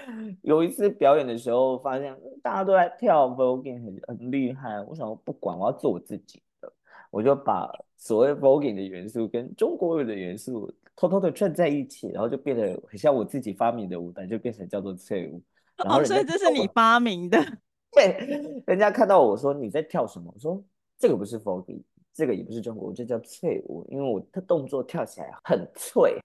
[0.43, 6.71] 有一次表演的时候，发现大家都在跳 Voguing 很很厉害，我想说不管，我要做我自己的。
[7.09, 15.41] 我就把所谓 Voguing 的元素跟中国舞的元素偷偷的串在一起，然后就变得很像我自己发明的舞蹈，就变成叫做翠舞。
[15.77, 17.37] 然后、哦、所以这是你发明的？
[17.91, 20.31] 对，人家看到我说你在跳什么？
[20.33, 20.63] 我说
[20.97, 21.81] 这个不是 Voguing，
[22.13, 26.19] 这个也不是中国舞，这叫翠舞，因为我的动作跳起来很脆。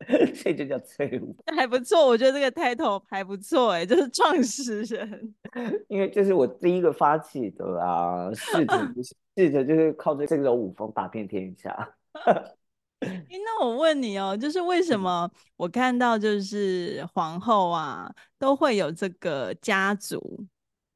[0.34, 5.34] 所以就叫翠舞，还不错，我觉得这个 title 还不错，哎，就是创始人，
[5.88, 8.92] 因为这是我第一个发起的啊，试着
[9.36, 11.94] 试着就是靠着这种舞风打遍天下。
[13.00, 20.46] 那我问你哦，就是为什么我看到就是皇后啊都会有这个家族？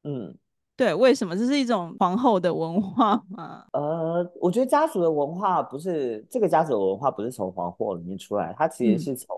[0.03, 0.35] 嗯。
[0.77, 3.65] 对，为什么这是一种皇后的文化吗？
[3.71, 9.35] 呃，我觉得家族的文化不是这个家族的文化，不是从皇后里面出来，它其实是从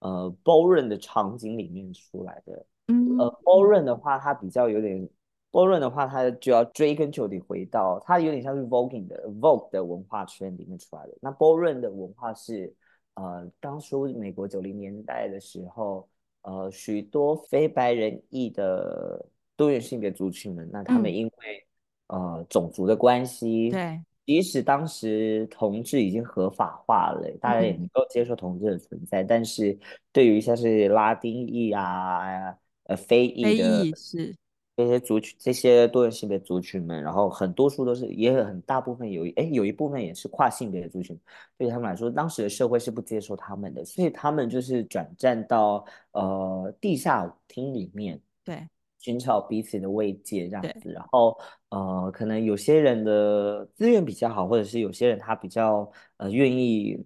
[0.00, 2.66] 呃 ballroom 的场景里面出来的。
[2.86, 5.08] 嗯，呃 ballroom 的话，它比较有点
[5.50, 11.12] ballroom 的话，它就要追根究底回到它有点像是 voguing 的 vogue 的文化圈里面出来的。
[11.20, 12.72] 那 ballroom 的文化是
[13.14, 16.08] 呃，当初美国九零年代的时候，
[16.42, 19.26] 呃，许多非白人裔的
[19.58, 21.66] 多元性别族群们，那他们因为、
[22.06, 24.00] 嗯、呃种族的关系，对。
[24.24, 29.78] 即使当时同志已经合法化了，大家也能够接受同志的存在，嗯、但是
[30.12, 34.36] 对于像是拉丁裔啊、呃非裔的是
[34.76, 41.18] 这些族群、这些多元性别族群们，然后很多数都是，也有很大部分有哎有一部分也是跨性别的族群，
[41.56, 48.68] 对他们来说，当时的社会是不接受他们的，所以他们就是转战到呃地下舞厅里面，对。
[48.98, 51.38] 寻找彼此的慰藉，这样子，然后
[51.70, 57.04] 呃，可能有些人的资源比较好，或者是有些人他比较呃愿意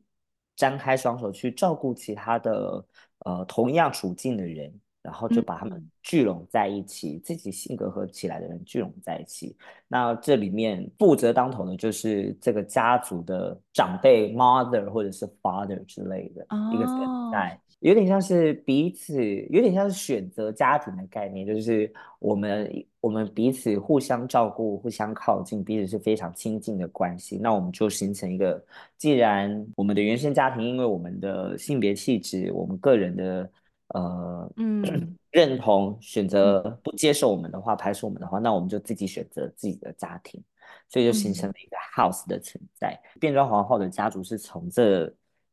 [0.57, 2.85] 张开双手去照顾其他的
[3.27, 9.57] 呃同样处境的人，然后就把他们聚拢在一起，嗯、自己性格合起来的人聚拢在一起。
[9.89, 16.99] 那这里面负责当头的就是这个家族的长辈，mother 或者是 father 之类的、哦、一个存
[17.33, 17.61] 在。
[17.83, 27.39] 有点像是彼此，有点像是选择家庭的概念，就是我们我们彼此互相照顾、互相靠近，彼此是非常亲近的关系。
[27.39, 28.65] 那我们就形成一个，
[28.97, 33.51] 既然我们的原生家庭因为我们的性别气质、我们个人的
[33.89, 40.41] 呃嗯 认同选择不接受我们的话、排斥我们的话，那我们就自己选择自己的家庭，
[40.89, 42.93] 所以就形成了一个 house 的存在。
[43.15, 45.13] 嗯、变装皇后的家族是从这。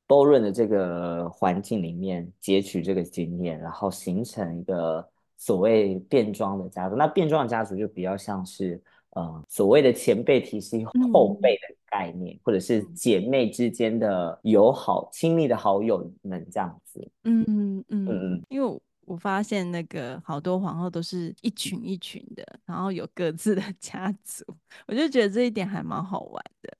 [0.09, 6.95] 包润的这个环境里面截取这个经验，然后形成一个所谓变装的家族。
[6.95, 17.07] 那变装的家族就比较像是呃所谓的前辈提携后辈的概念，嗯、或者是姐妹之间的友好、亲密的好友们这样子。
[17.25, 24.43] 嗯嗯嗯嗯，因为我发现那个好多皇后都是一群一群的，然后有各自的 家族，
[24.87, 26.75] 我就觉得这一点还蛮好玩的。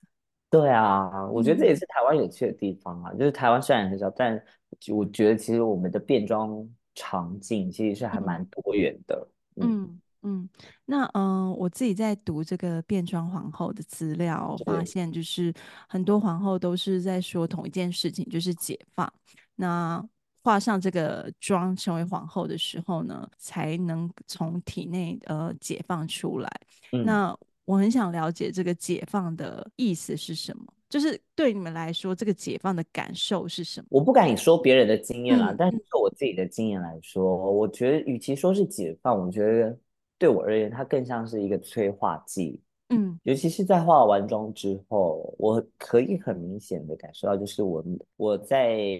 [0.50, 3.12] 对啊，我觉得这也是台湾有趣的地方啊。
[3.12, 4.42] 嗯、就是台湾虽然很小，但
[4.88, 9.28] 我觉得其实我们的变装场景其实是还蛮多元的。
[9.56, 10.48] 嗯嗯，嗯，
[10.84, 15.54] 那嗯、呃，我自己在读这个变装皇后的资料，发现就是
[15.88, 19.10] 很多皇后都是在说同一件事情，就是解放。
[19.54, 20.04] 那
[20.42, 26.50] 画上这个妆成为皇后的时候呢，才能从体内呃解放出来。
[26.92, 27.36] 嗯、那
[27.70, 33.86] 我很想了解这个解放的意思是什么，就是对你们来说，这个解放的感受是什么？
[33.90, 39.78] 我不敢说别人的经验啦，嗯、但是就我自己的经验来说，嗯、我觉得与其说是解放，我觉得
[40.18, 42.60] 对我而言，它更像是一个催化剂。
[42.88, 47.84] 嗯，尤其是在化完妆之后，我可以很明显的感受到，就是我
[48.16, 48.98] 我在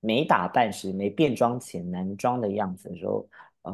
[0.00, 3.28] 没打扮时、没变装前男装的样子的时候。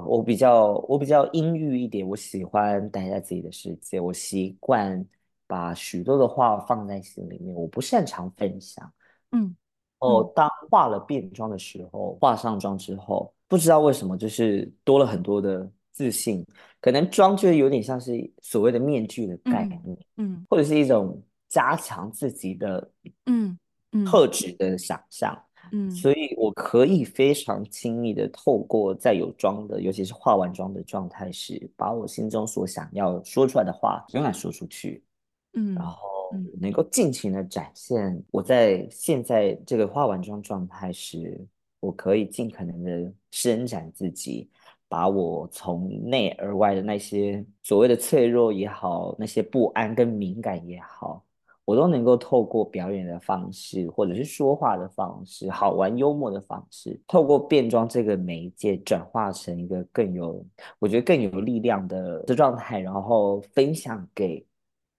[0.07, 5.04] 我比较我比较阴郁一点，我喜欢待在自己的世界，我习惯
[5.46, 8.90] 把许多的话放在心里面，我不擅长分享。
[9.33, 9.54] 嗯，
[9.98, 16.44] 哦，当化了变妆的时候，化上妆之后，不知道为什么就是多了很多的自信，
[16.80, 22.90] 可能妆就有点像是所谓的面具的概念，嗯，嗯或者是一种加强自己的
[23.26, 23.59] 嗯
[23.92, 25.43] 嗯特质的想象。
[25.72, 35.03] 嗯，所以我可以非常轻易的透过在有妆的，尤其是化完妆的状态时，把我心中所想要说出来的话勇敢说出去，
[35.55, 35.98] 嗯，然后
[36.61, 41.44] 能够尽情的展现我在现在这个化完妆状态时，
[41.81, 44.48] 我可以尽可能的伸展自己，
[44.88, 51.24] 把我从内而外的那些所谓的脆弱也好，那些不安跟敏感也好。
[51.64, 60.44] 我都能够透过表演的方式，或者是说话的方式，好玩幽默的方式，透过变装这个媒介转化成一个更有，
[60.78, 64.44] 我觉得更有力量的的状态，然后分享给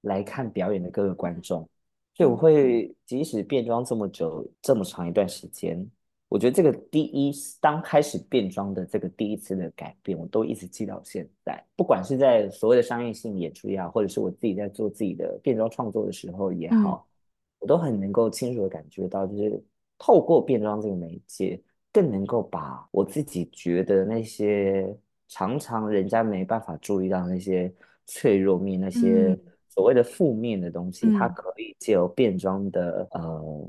[0.02, 1.68] 来看表演的各个观众。
[2.16, 5.86] 所以我会即使变装这么久，这么长一段时间。
[6.28, 11.64] 我觉得这个第一当开始变装的这个第一次的改变，我都一直记到现在。
[11.76, 19.64] 不管是在所谓的商业性演出也好，或者是我自己在做自己的变装创作的时候也好，嗯、我都很能够清楚的感觉到，就是
[20.00, 21.62] 透过变装这个媒介，
[21.94, 24.94] 更能够把我自己觉得那些
[25.28, 27.72] 常常人家没办法注意到那些
[28.08, 33.68] 脆弱面，那些所谓的负面的东西，嗯、它可以借由变装的呃。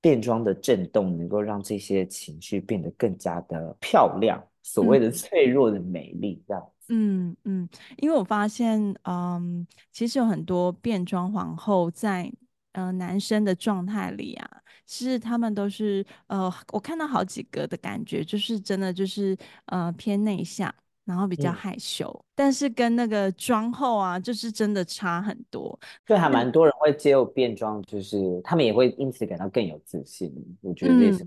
[0.00, 6.92] 变装的震动能够让这些情绪变得更加的漂亮，所谓的脆弱的美丽，这样子。
[6.94, 7.68] 嗯嗯，
[7.98, 12.32] 因为我发现，嗯，其实有很多变装皇后在
[12.72, 14.48] 呃男生的状态里啊，
[14.86, 19.36] 其实他们都是呃，我看到好几个的感觉，就是真的就是
[19.66, 20.74] 呃偏内向，
[21.08, 25.76] 然后比较害羞，嗯、但是跟那个妆后啊，就是真的差很多。
[26.06, 30.30] 所以还蛮多人会接受变装，就是他们也会因此感到更有自信。
[30.60, 31.26] 我觉得这是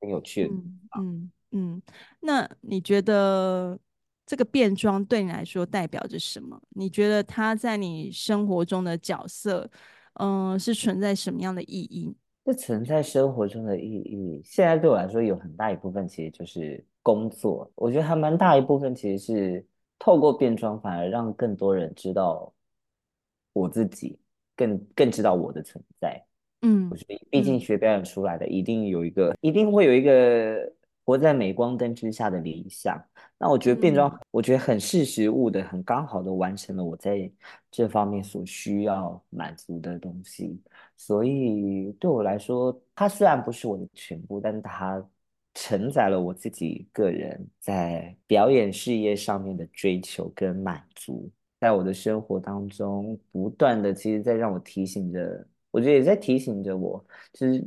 [0.00, 0.54] 很有趣的。
[0.54, 1.82] 嗯嗯嗯，
[2.20, 3.78] 那你觉得？
[4.28, 6.60] 这个变装对你来说代表着什么？
[6.70, 9.70] 你觉得它在你生活中的角色，
[10.14, 12.12] 嗯、呃，是存在什么样的意义？
[12.44, 17.70] 这存在生活中的意义，现在对我来说有很大一部分其实就是工作。
[17.76, 22.52] 我觉得还蛮大一部分其实是透过变装，反而让更多人知道
[23.52, 24.18] 我自己，
[24.56, 26.20] 更更知道我的存在。
[26.62, 30.72] 嗯，我觉得毕竟学表演出来的，一定有一个，嗯、一定会有一个。
[31.06, 33.00] 活在镁光灯之下的理想，
[33.38, 37.30] 那我觉得变装，嗯、我觉得很识时务的，很刚好的完成了我在
[37.70, 40.60] 这方面所需要满足的东西。
[40.96, 45.00] 所以对我来说，它虽然不是我的全部，但它
[45.56, 51.28] 承载了我自己个人在表演事业上面的追求跟满足，
[51.58, 57.64] 在我的生活当中不断的，其实在让我提醒着，我觉得也在提醒着我，就是。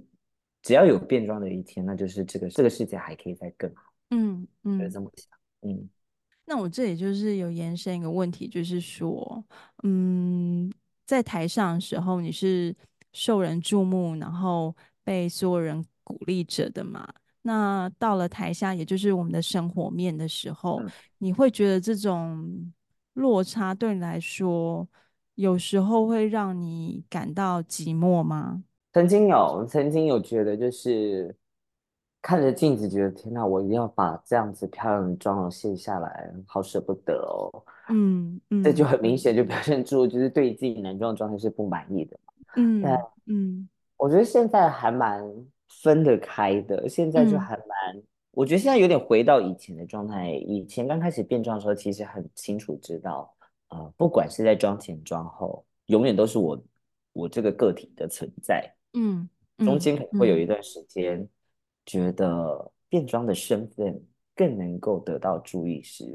[0.61, 3.81] 只要有变装的一天，那就是这个这个世界还可以再更好。
[4.09, 5.39] 嗯嗯，就这么想。
[5.61, 5.89] 嗯，
[6.45, 9.41] 那我这里就是有延伸一个问题，就是说，
[9.83, 10.69] 嗯，
[11.05, 12.75] 在台上的时候你是
[13.13, 17.07] 受人注目，然后被所有人鼓励着的嘛？
[17.49, 22.71] 那到了台下，也就是我们的生活面的时候，嗯，你会觉得这种
[23.13, 24.87] 落差对你来说，
[25.33, 28.63] 有时候会让你感到寂寞吗？
[28.93, 31.35] 曾经有，曾经有觉得就是
[32.21, 37.49] 看着镜子，觉得天哪，我一定要把这样子漂亮的妆容卸下来，好舍不得哦。
[37.89, 42.33] 嗯嗯，这就很明显就表现出就是对自己男装的状态是不满意的嘛。
[42.57, 42.95] 嗯，但
[43.25, 45.23] 嗯，我觉得现在还蛮
[45.69, 50.31] 分得开的，现在就还蛮，嗯、我觉得现在有点回到以前的状态。
[50.31, 53.33] 以前刚开始变装的时候，其实很清楚知道，
[53.69, 56.61] 呃，不管是在妆前妆后，永远都是我
[57.13, 58.67] 我这个个体的存在。
[58.93, 61.27] 嗯，中间可能会有一段时间，
[61.85, 64.03] 觉得变装的身份
[64.35, 66.05] 更能够得到注意时，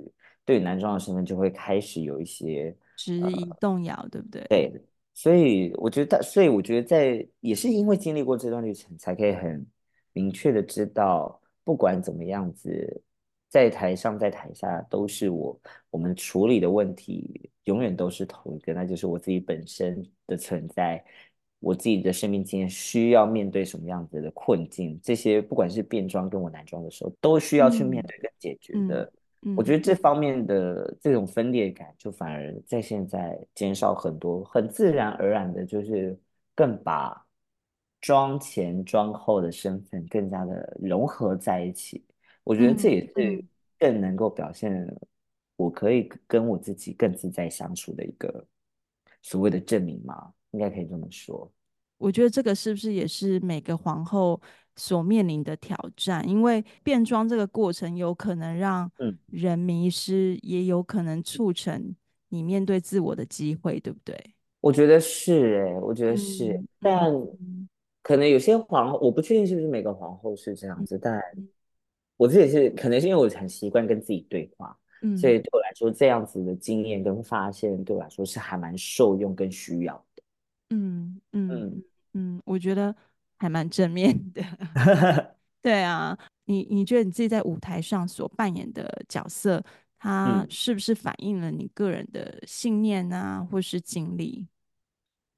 [0.44, 4.44] 对男装的身份就会开始有一些质疑动摇，呃、对不对？
[4.48, 4.72] 对，
[5.14, 9.64] 所以我觉得，所以我觉得在也是因为经历过这段旅程，才可以很
[10.12, 13.02] 明确的知道，不管怎么样子，
[13.48, 15.58] 在台上在台下都是我，
[15.90, 21.02] 我们处理的问题永远都是同一个，那就是我自己本身的存在。
[21.60, 25.00] 我自己的生命经验需要面对什么样子的困境？
[25.02, 29.04] 这些不管是变装跟我男装的时候，都需要去面对跟解决的。
[29.04, 29.12] 嗯嗯、
[29.56, 36.18] 我觉得这方面的这种分裂感，就反而在现在减少很多，很自然而然的，就是
[36.54, 37.26] 更把
[38.00, 42.04] 妆前妆后的身份更加的融合在一起。
[42.42, 43.44] 我觉得这也是
[43.78, 44.86] 更能够表现
[45.56, 48.46] 我可以跟我自己更自在相处的一个
[49.22, 50.32] 所谓的证明嘛。
[50.52, 51.50] 应该可以这么说。
[51.98, 54.40] 我觉得这个是不是也是每个皇后
[54.76, 56.26] 所面临的挑战？
[56.28, 58.90] 因为变装这个过程有可能让
[59.26, 61.94] 人迷失，嗯、也有可能促成
[62.28, 64.16] 你面对自我的机会，对不对？
[64.60, 66.52] 我觉得是哎、欸，我觉得是。
[66.52, 67.12] 嗯、但
[68.02, 70.96] 可能有些皇后，我不确定是不是每个皇后是这样子。
[70.96, 71.22] 嗯、但
[72.16, 80.04] 我自己是，可能是因为我很习惯跟自己对话，嗯、所以对我来说，这样子的经验跟发现，对我来说是还蛮受用跟需要。
[80.70, 82.94] 嗯嗯嗯嗯，我觉得
[83.44, 84.42] 还蛮正面的。
[85.60, 89.62] 对啊，你你觉得你自己在舞台上所扮演的角色，
[89.98, 94.46] 它是不是反映了你个人的信念啊，或是经历？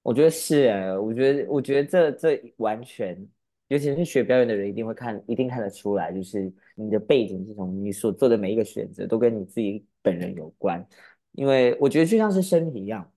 [0.03, 3.19] 我觉得是哎，我觉得我觉得这这完全，
[3.67, 10.87] 尤其是学表演的人一定会看，一定看得出来，就是你的背景这种，你所做的每一个选择都跟你自己本人有关。
[11.33, 13.13] 因为我觉得就像是身体一样。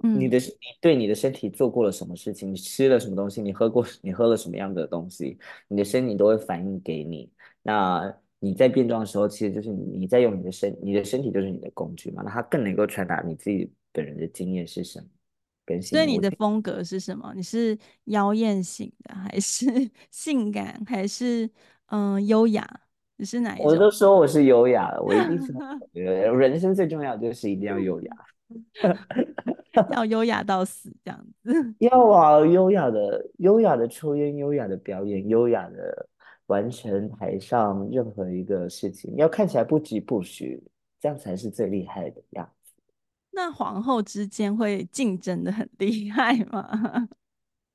[0.00, 2.52] 你的你对你的身体做过了什么事情？
[2.52, 3.42] 你吃了什么东西？
[3.42, 5.38] 你喝过你喝了什么样的东西？
[5.66, 7.30] 你的身体都会反映给你。
[7.62, 12.22] 那你在变装的时候，其实就是你在用你的身，你的身体就是你的工具嘛。
[12.24, 15.06] 那它更能够传达你自己本人的经验是什么？
[15.66, 17.32] 跟所以你的风格是什么？
[17.34, 19.66] 你是妖艳型的，还是
[20.10, 21.44] 性感，还是
[21.86, 22.64] 嗯、呃、优雅？
[23.16, 23.66] 你是哪一种？
[23.66, 25.52] 我都说我是优雅的，我一定是
[25.92, 28.16] 人生最重要就是一定要优雅。
[29.92, 36.08] 要优雅到死这样子， 要啊，优雅的、优雅的抽烟、优雅的表演、优雅的
[36.46, 40.62] 完成台上任何一个事情，要看起来不疾不徐，
[40.98, 42.72] 这样才是最厉害的样子。
[43.30, 47.08] 那皇后之间会竞争的很厉害吗？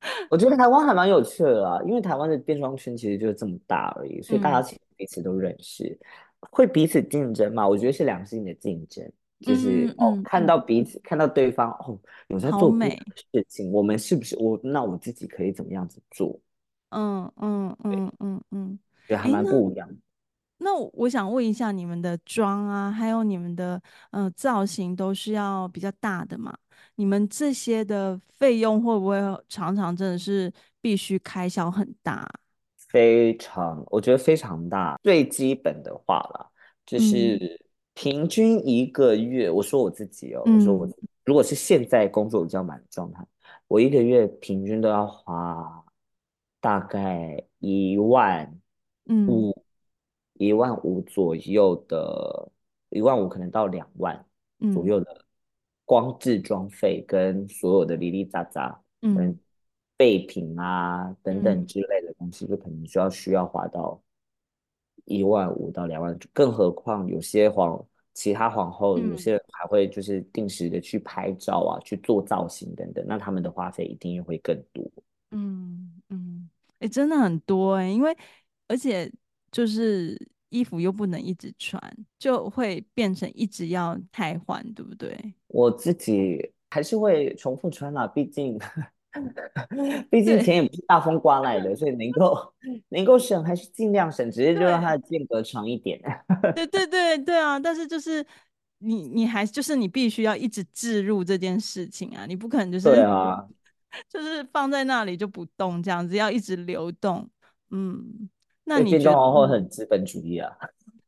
[0.29, 5.97] 我觉得台湾还蛮有趣的啊，因为台湾的变装圈其实就是这么大而已，所以大家其实彼此都认识，
[6.41, 7.65] 嗯、会彼此竞争嘛？
[7.65, 9.09] 我觉得是良性的竞争，
[9.43, 12.99] 就是、嗯、哦，看到彼此，嗯、看到对方哦，有在做美
[13.31, 14.59] 事情，我们是不是我？
[14.63, 16.39] 那我自己可以怎么样子做？
[16.89, 19.89] 嗯嗯嗯嗯嗯，对，还蛮不一样。
[20.59, 23.81] 那我想问一下，你们的妆啊，还有你们的
[24.11, 26.55] 呃造型，都是要比较大的嘛？
[26.95, 29.17] 你们这些的费用会不会
[29.49, 32.29] 常常真的是必须开销很大？
[32.77, 34.97] 非常，我觉得非常大。
[35.01, 36.47] 最基本的话啦，
[36.85, 37.59] 就是
[37.93, 40.89] 平均一个月，嗯、我说我自己哦，我说我
[41.25, 43.25] 如果是现在工作比较满的状态，
[43.67, 45.83] 我一个月平均都要花
[46.59, 48.59] 大概一万
[49.27, 49.51] 五。
[49.51, 49.63] 嗯
[50.35, 52.51] 一万五左右的，
[52.89, 54.25] 一万五可能到两万
[54.73, 55.25] 左右的
[55.85, 59.37] 光置装费跟所有的零零杂杂，嗯，
[59.95, 64.01] 备品啊等等之类的东西，就可能需要需要花到
[65.05, 67.83] 一万五到两万，更何况有些皇
[68.13, 74.83] 其他皇后，有些人还会就是定时的去拍照啊，去做造型等等，那他们的花费一定会更多。
[75.31, 78.15] 嗯嗯，哎、欸，真的很多哎、欸，因为
[78.67, 79.11] 而且
[79.51, 80.17] 就是。
[80.53, 81.81] 衣服又不能一直穿，
[82.19, 85.17] 就会变成一直要汰换，对不对？
[85.47, 88.59] 我自己还是会重复穿啦，毕竟，
[90.09, 92.53] 毕竟钱也不是大风刮来的，所以能够
[92.89, 96.01] 能够省还是尽量省，只是就让它的间隔长一点。
[96.55, 97.59] 对对对对啊！
[97.59, 98.25] 但是就是
[98.79, 103.47] 你你还就是你必须要一直置入这件事情啊，你不可能就是对啊，
[104.09, 107.29] 就是放在那里就不动这样子，要一直流动，
[107.71, 108.29] 嗯。
[108.65, 110.49] 那你觉得皇后很资本主义啊？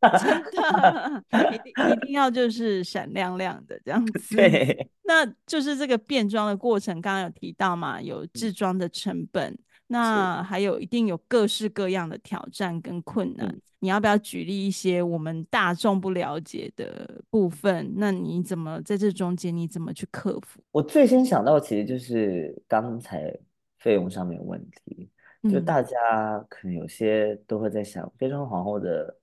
[0.10, 4.36] 真的，一定一定要就是闪亮亮的这样子。
[4.36, 13.48] 对，那就是这个变装的过程，刚刚有提到嘛，有制装的成本，嗯、那还有一定有各式各样的挑战跟困难。
[13.48, 17.94] 嗯、你要不要举例一些我们大众不了解的部分？
[17.96, 20.62] 那你怎么在这中间你怎么去克服？
[20.72, 23.38] 我最先想到其实就是刚才
[23.80, 25.10] 费用上面有问题。
[25.48, 29.16] 就大家可能有些都会在想，变装皇后的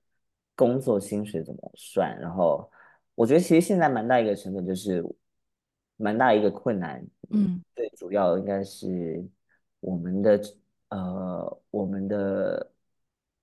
[0.55, 2.17] 工作薪水怎么算？
[2.19, 2.69] 然后
[3.15, 5.03] 我觉得其实现在蛮大一个成本就是
[5.97, 9.23] 蛮大一个困难，嗯，最主要应该是
[9.79, 10.41] 我们的
[10.89, 12.71] 呃我们的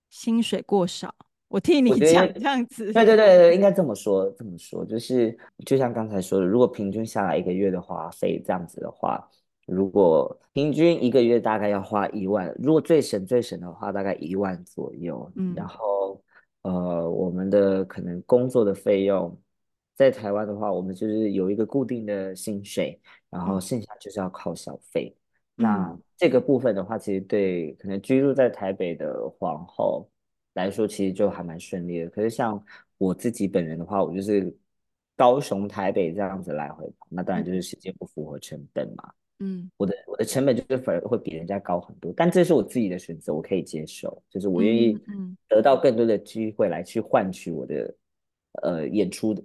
[0.09, 1.15] 薪水过少。
[1.49, 5.37] 我替你讲这样子，对对对对，应该这么说这么说，就是
[5.67, 9.29] 就像刚才说的，如果平均下来一个月的花费这样子的话。
[9.67, 15.31] 如果平均一个月大概要花一万，如果最省最省的话，大概一万左右。
[15.37, 16.21] 嗯，然后
[16.63, 19.37] 呃，我们的可能工作的费用，
[19.95, 23.01] 在台湾的话，我们就是有一个固定的薪水，
[23.31, 25.15] 然后剩下就是要靠小费。
[25.57, 30.09] 嗯，那这个部分的话，其实对可能居住在台北的皇后
[30.55, 32.11] 来说，其实就还蛮顺利的。
[32.11, 32.63] 可是像
[32.99, 34.55] 我自己本人的话，我就是
[35.17, 39.13] 高雄台北这样子来回跑，那当然就是时间不符合成本嘛。
[39.43, 44.99] 嗯，我的我的成本就是反而会比人家高很多，但这是我自己的选择，我可以接受，就是我愿意
[45.49, 47.95] 得到更多的机会来去换取我的
[48.63, 49.43] 呃演出的，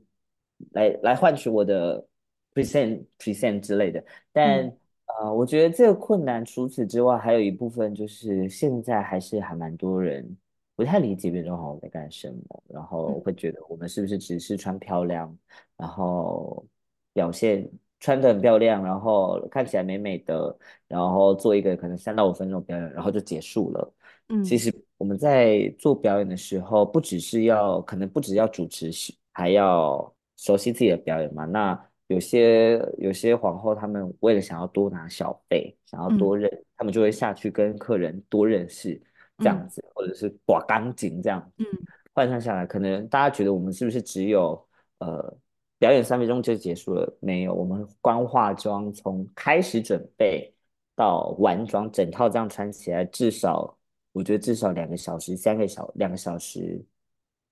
[0.71, 2.05] 来来换取我的
[2.53, 4.03] present present 之类的。
[4.33, 4.77] 但、嗯、
[5.21, 10.37] 呃，我觉得这个困难，除此之外，还有一部分就是现在还是还蛮多人
[10.75, 15.33] 不太理解变装皇后在干什么，然后会觉得我们是不是只是穿漂亮，
[15.77, 16.65] 然后
[17.13, 17.65] 表现。
[17.99, 20.55] 穿的很漂亮，然后看起来美美的，
[20.87, 23.93] 然后做一个可能三到五分钟表演，然后就结束了。
[24.29, 28.91] 嗯，其实我们在做表演的时候，不只是要，可能不只要主持，
[29.31, 31.45] 还要熟悉自己的表演嘛。
[31.45, 39.01] 那有些有些皇后，他们为了想要多拿小费，想要多认，嗯、他们就会下去跟客人多认识，
[39.39, 41.51] 这样子，嗯、或者是刮钢琴这样。
[41.57, 41.65] 嗯，
[42.13, 44.67] 换算下来，可能大家觉得我们是不是只有
[44.99, 45.37] 呃。
[45.85, 47.17] 表演三分钟就结束了？
[47.21, 50.51] 没有，我们光化妆从开始准备
[50.95, 53.77] 到完妆，整套这样穿起来，至少
[54.11, 56.83] 我觉得至少两个小时、三个小两个小时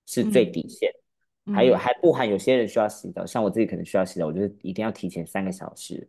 [0.06, 0.90] 是最底线。
[1.44, 6.08] 嗯、还有还不含有些人需要洗澡，像我自己可能需要洗澡，我觉得一定要提前三个小时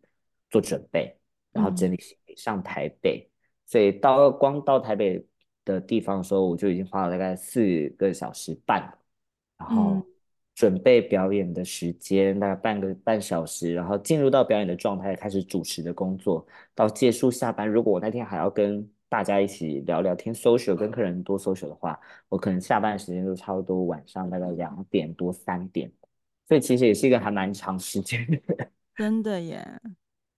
[0.49, 1.15] 做准备，
[1.51, 3.19] 然后整理行李上台北。
[3.19, 3.29] 嗯、
[3.67, 5.23] 所以到光到台北
[5.63, 8.81] 的地方的时候，我就已经花了大概四个小时半，
[9.59, 9.91] 然后。
[9.91, 10.03] 嗯
[10.55, 17.69] 准备表演的时间大概半个半小时，然后进入到表演的状态，开始主持的工作，到结束下班。
[17.69, 21.99] 如果我那天还要跟大家一起聊聊天，social 跟客人多 social 的话，
[22.29, 25.91] 我可能下班的时间都差不多晚上大概两点多三点，
[26.47, 28.69] 所以其实也是一个还蛮长时间的。
[28.95, 29.61] 真的耶，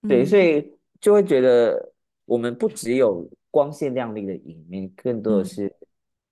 [0.08, 1.94] 对，所以就会觉得
[2.26, 5.68] 我们不只有光鲜亮丽的一面，更多的是、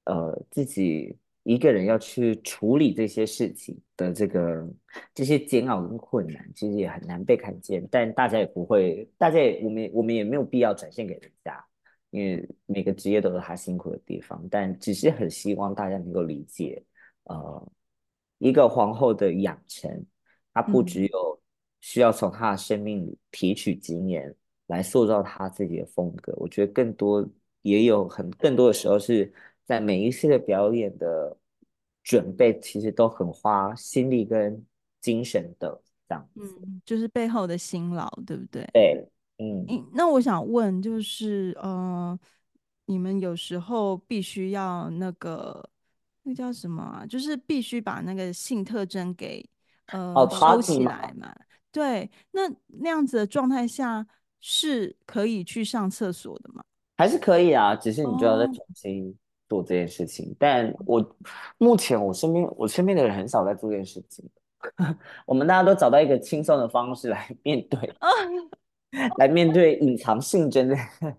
[0.05, 1.15] 嗯、呃自己
[1.45, 4.67] 一个人要去处理这些事情的这个
[5.13, 7.87] 这些煎熬跟困难，其实也很难被看见。
[7.91, 11.63] 但大家也不会，大家也我们我们也没有必要展现给人家，
[12.09, 14.45] 因为每个职业都有他辛苦的地方。
[14.49, 16.83] 但只是很希望大家能够理解，
[17.25, 17.71] 呃，
[18.39, 20.05] 一个皇后的养成，
[20.53, 21.41] 她不只有
[21.79, 24.27] 需要从她的生命里提取经验。
[24.27, 24.35] 嗯
[24.67, 27.23] 来塑造她自己的风格，我觉得更多
[27.61, 29.31] 也有很更多的时候是
[29.65, 31.35] 在每一次的表演的
[32.03, 34.63] 准备，其实都很花心力跟
[35.01, 36.41] 精神的这样子。
[36.41, 38.63] 嗯，就是背后的辛劳，对不对？
[38.71, 39.07] 对，
[39.39, 39.65] 嗯。
[39.93, 42.17] 那我想问，就是呃，
[42.85, 45.67] 你们有时候必须要那个
[46.23, 47.05] 那叫什么啊？
[47.05, 49.43] 就是必须把那个性特征给
[49.87, 51.35] 呃、哦、收起来嘛？
[51.71, 54.07] 对，那那样子的状态下。
[54.47, 56.63] 是可以去上厕所的吗？
[56.97, 60.27] 还是可以啊，只是你就要在重新做这件事情。
[60.27, 60.35] Oh.
[60.39, 61.15] 但我
[61.57, 64.23] 目前我身边我身边的人很少在做这件事情。
[65.27, 68.11] 我们大家都找到一个轻松的方式来面对，oh.
[69.17, 70.75] 来面对隐藏性真的。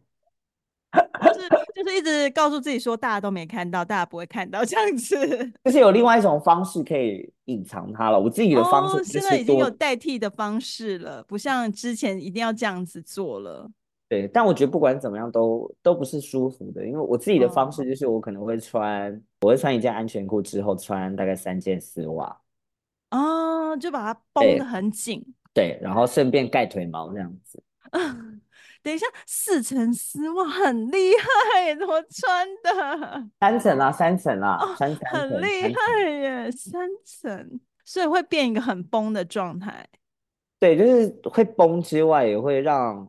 [1.34, 5.52] 就是就是一直告诉自己说，大家都没看到，大家不会看到这样子。
[5.64, 8.18] 就是有另外一种方式可以隐藏它了。
[8.18, 13.70] 我自己的方式、哦、现在已经有代替的方式了，不像之前一定要这样子做了。
[14.08, 22.40] 对，但我觉得不管怎么样都都不是舒服的，因为我自己的方式就是我可能会穿，哦、我会穿一件安全裤之后穿大概三件丝袜，
[23.10, 25.24] 哦，就把它绷得很紧。
[25.52, 27.62] 对，然后顺便盖腿毛这样子。
[28.82, 31.12] 等一下，四层丝袜很厉
[31.54, 33.26] 害，怎么穿的？
[33.40, 39.84] 三层啊，三层啊，哦、三层很厉害耶，三层，所以会变一个很绷的状态。
[40.60, 43.08] 对，就是会绷之外，也会让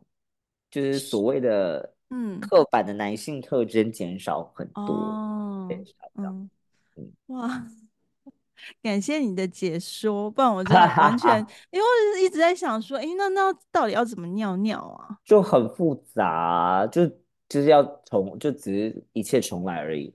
[0.70, 4.82] 就是所谓的嗯刻板的男性特征减少很多。
[4.82, 5.68] 哦，
[6.16, 6.50] 嗯，
[6.96, 7.66] 嗯，哇。
[8.82, 11.38] 感谢你的解说，不然我真的完全，
[11.70, 15.16] 因为我一直在想说，哎、欸，那那到底要怎么尿尿啊？
[15.24, 17.06] 就很复杂，就
[17.48, 20.12] 就是要重，就只是一切重来而已。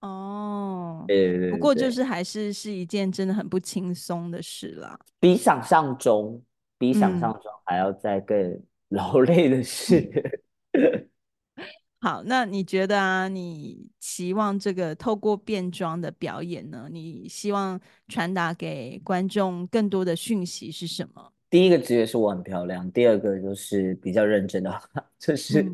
[0.00, 6.42] 哦，对对对对，不过就是还是是一件真的很不轻松的事啦，比想象中，
[6.76, 10.10] 比想象中还要再更劳累的事。
[10.72, 11.08] 嗯
[11.98, 16.88] 好，那你觉得啊，你期望这个透过变装的表演呢？
[16.92, 21.32] 你希望传达给观众更多的讯息是什么？
[21.50, 24.80] 第一个直觉是我很漂亮，第二个就是比较认真的话，
[25.18, 25.66] 就是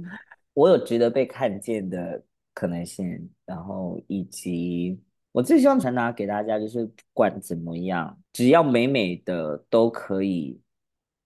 [0.55, 2.23] 我有值得被看见的
[2.55, 4.99] 可能性，嗯、然后以及
[5.33, 10.59] 我最希望传达给大家就是，不管怎么样，只要美美的都可以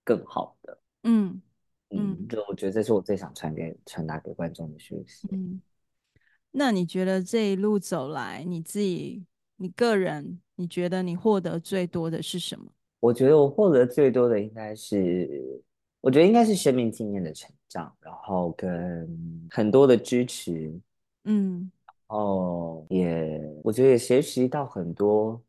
[0.02, 1.40] 更好的，嗯。
[1.90, 5.28] 嗯，就我觉得这是我最想传给传达给观众的讯息。
[5.30, 5.60] 嗯，
[6.50, 9.24] 那你觉得这一路走来，你自己、
[9.56, 12.66] 你个人，你觉得你获得最多的是什么？
[12.98, 15.62] 我觉得我获得最多的应该是，
[16.00, 20.76] 我觉得应该是生命经验的成长，然后跟很多的支持。
[21.24, 21.70] 嗯，
[22.08, 25.40] 哦，也我觉得也学习到很多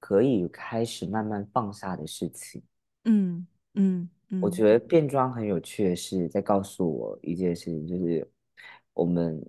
[0.00, 2.62] 可以开始慢慢放下的事情。
[3.04, 4.08] 嗯嗯。
[4.40, 8.26] 我觉得变装很有趣的是，在告诉我一件事情，就是
[8.94, 9.44] 我们，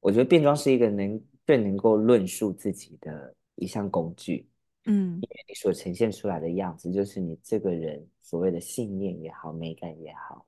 [0.00, 4.48] 我觉得变装是一个能最能够论述自己的一项工具，
[4.86, 10.46] 嗯，因为你所呈现出来的样子，就是你这个人所谓的信念也好，美感也好，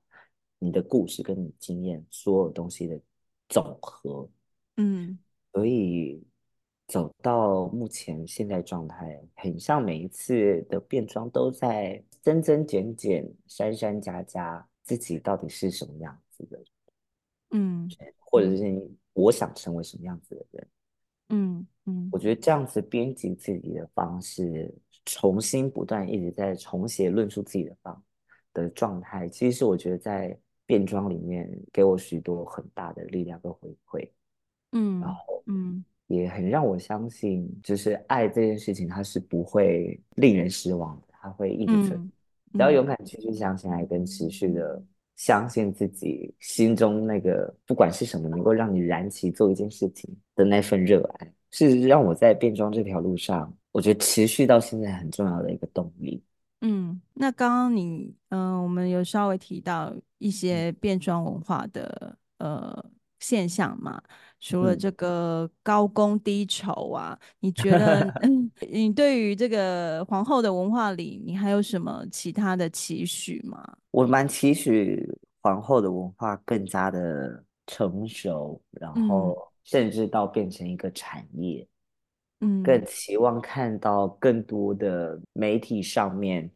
[0.59, 2.99] 你的故事跟你经验所有东西的
[3.49, 4.29] 总和，
[4.77, 5.19] 嗯，
[5.53, 6.23] 所以。
[6.87, 16.63] 走到目前现在状态，很像每一次的变装都在增增减减、删删加加，自己到底是什么样子的？
[17.51, 20.67] 嗯，或者是我想成为什么样子的人？
[21.29, 24.73] 嗯嗯，我觉得这样子编辑自己的方式，
[25.05, 28.03] 重新不断一直在重写论述自己的方
[28.53, 34.09] 的状态，其实是我觉得在变装里面给我许多很大的力量跟回馈。
[34.71, 35.83] 嗯，然后嗯。
[36.07, 41.91] 也很让我相信，就是爱这件事情，它是不会令人失望的，它会一直存。
[41.99, 42.11] 嗯、
[42.53, 44.81] 只要勇敢继续相信爱，跟持续的
[45.15, 56.21] 相信自己心中那个不管是什么，能够让你燃起做一件事情的那份热爱，是让我在变装这条路上，我觉得持续到现在很重要的一个动力。
[56.61, 62.83] 嗯，那刚刚你，嗯、呃，我们有稍微提到一些变装文化的，呃。
[63.23, 64.01] 现象嘛，
[64.41, 68.11] 除了这个高工低酬啊，嗯、你觉得
[68.69, 73.77] 你对于这个皇后的文化里，你还有什么其他的期许吗？
[73.91, 75.07] 我蛮期许
[75.41, 81.65] 皇后的文化更加的成熟，然后甚至到变成一个产业。
[82.39, 86.49] 嗯，更期望看到更多的媒体上面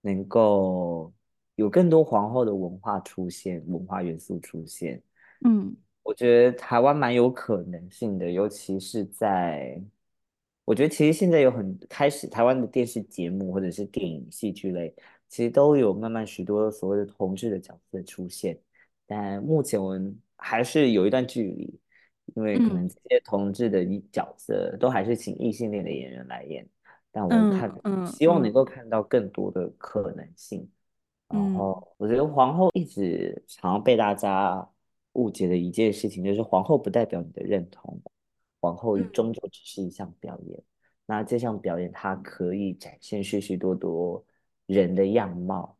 [0.00, 1.12] 能够
[1.56, 5.02] 有更多皇后的文化出现，文化元素出现。
[5.44, 5.76] 嗯，
[6.06, 9.80] 我觉得台湾蛮有可能性的，尤其是在。
[10.64, 14.92] 我觉得其实现在有很开始，台湾的电视节目或者是电影、戏剧类，
[15.28, 18.58] 其实都有慢慢许多所谓的同志的角色出现，
[19.06, 21.80] 但目前我们还是有一段距离，
[22.34, 26.68] 因为可能这些同志的角色都还是请异性恋的演员来演，
[27.12, 30.68] 但我们看，嗯嗯、希望能够看到更多的可能性。
[31.28, 34.68] 嗯、然后我觉得皇后一直常被大家
[35.16, 38.00] 误解的一件事情，就是皇后不代表你的认同。
[38.60, 40.64] 皇后终究只是一项表演，嗯、
[41.06, 44.24] 那这项表演它可以展现许许多多
[44.66, 45.76] 人的样貌。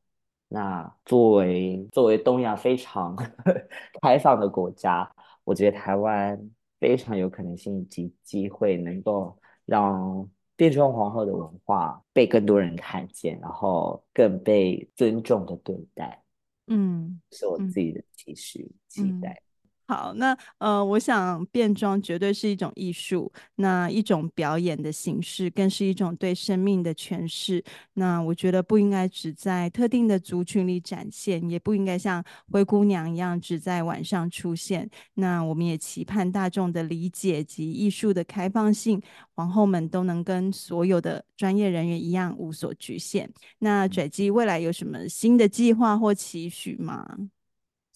[0.48, 3.16] 那作为作为东亚非常
[4.00, 5.10] 开放的国家，
[5.42, 6.38] 我觉得台湾
[6.78, 16.22] 非常有可能性及机会能够让变装皇后的文化被更多人看见，然后更被尊重的对待。
[16.68, 19.40] 嗯，是我自己的期许、嗯、期待。
[19.88, 27.62] 好，那呃，我想变装绝对是一种艺术，那一种表演的形式，更是一种对生命的诠释。
[27.92, 32.20] 那我觉得不应该只在特定的族群里展现，也不应该像
[32.50, 34.90] 灰姑娘一样只在晚上出现。
[35.14, 39.00] 那我们也期盼大众的理解及艺术的开放性，
[39.36, 43.32] 皇后们都能跟所有的专业人员一样无所局限。
[43.60, 47.06] 那拽姬未来有什么新的计划或期许吗？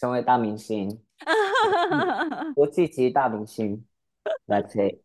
[0.00, 0.98] 成为大明星。
[2.54, 3.84] 国际级大明星
[4.46, 5.00] ，That's it，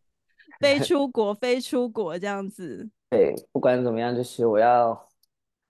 [0.58, 2.88] 飞出国，飞出国这样子。
[3.10, 5.06] 对，不管怎么样，就是我要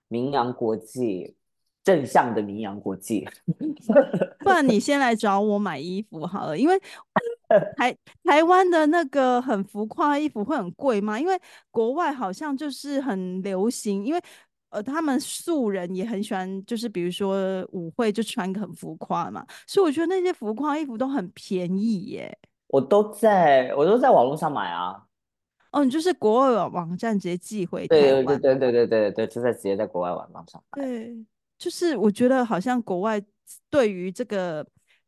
[0.06, 1.34] 名扬国际，
[1.82, 3.28] 正向的名扬国际。
[4.38, 6.80] 不然你先来找我买衣服好了，因为
[7.76, 11.18] 台台湾的那个很浮夸的衣服会很贵吗？
[11.18, 11.36] 因为
[11.72, 14.20] 国外好像就是很流行，因为。
[14.76, 22.38] 呃，他们素人也很喜欢，就是比如说舞会就穿个很浮夸嘛，所以我觉得那些浮夸衣服都很便宜耶。
[22.66, 25.02] 我都在，我都在网络上买啊。
[25.72, 28.24] 哦，你就是国外网网站直接寄回台湾？
[28.26, 30.82] 对对对对对对对，就在直接在国外网站上买。
[30.82, 31.24] 对，
[31.56, 33.18] 就是我觉得好像国外
[33.70, 34.66] 对于这个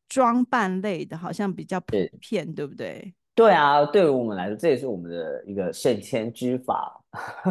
[0.09, 3.15] 装扮类的，好像比较普遍，对，对不对？
[3.39, 7.01] 对啊，对于我们来说，这也是我们的一个省钱之法。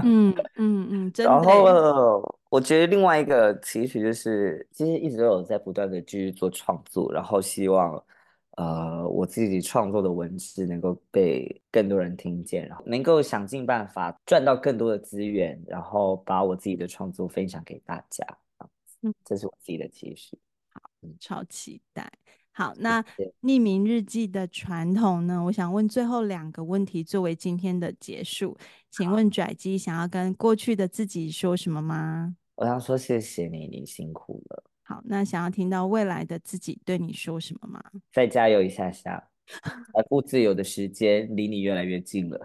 [0.03, 1.31] 嗯 嗯嗯，真的。
[1.31, 8.03] 然后我觉得另外一个其实就是，其实一直都有在不断的继续做创作，然后希望
[8.57, 18.27] 呃我自己创作的文字能够被更多人听见，然后能够想尽办法赚到更多的资源，然后把我自己的创作分享给大家。
[19.03, 20.37] 嗯，这是我自己的期许。
[20.73, 20.81] 好，
[21.17, 22.11] 超期待。
[22.57, 23.03] 好，那
[23.43, 25.43] 匿名日记的传统呢？
[25.43, 28.57] 我想问最后两个问题作为今天的结束。
[28.89, 32.35] 请问拽姬想要跟过去的自己说什么吗？
[32.55, 34.63] 我想说谢谢你，你辛苦了。
[34.81, 37.79] 好，那想要听到未来的自己对你说什么吗？
[38.11, 39.29] 再加油一下下，
[39.93, 42.39] 财富自由的时间离你越来越近了。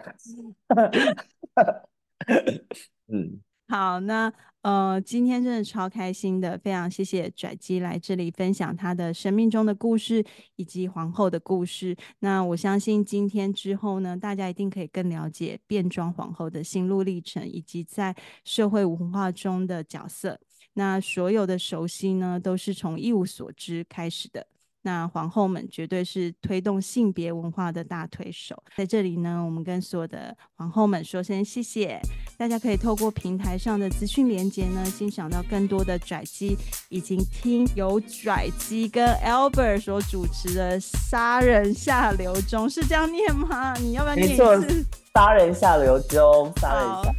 [3.09, 3.41] 嗯，
[3.73, 4.31] 好，那。
[4.61, 11.97] 呃，今天真的超开心的，非常谢谢拽姬来这里分享她的生命中的故事以及皇后的故事。
[12.21, 18.15] 那我相信今天之后呢，大家一定可以更了解变装皇后的心路历程，以及在
[18.45, 20.39] 社会文化中的角色。
[20.75, 24.47] 那所有的熟悉呢，都是从一无所知开始的。
[24.83, 32.01] 那皇后们绝对是推动性别文化的大推手，在这里呢，我们跟所有的皇后们说声谢谢。
[32.37, 36.57] 大家可以透过平台上的资讯连接呢，欣赏到更多的拽机
[36.89, 43.75] 已经听由拽机跟 Albert 所主持的《杀人下流中》，是这样念吗？
[43.77, 44.43] 你要不要念一次？
[44.43, 47.15] 没错，杀人下流中，杀人下。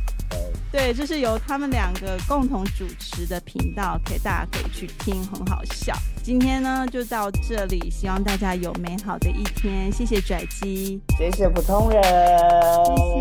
[0.74, 5.96] 对，这是由他们两个共同主持的频道，可以大家可以去听，很好笑。
[6.24, 9.92] 今天呢就到这里，希望大家有美好的一天。
[9.92, 12.02] 谢谢拽鸡，谢谢普通人，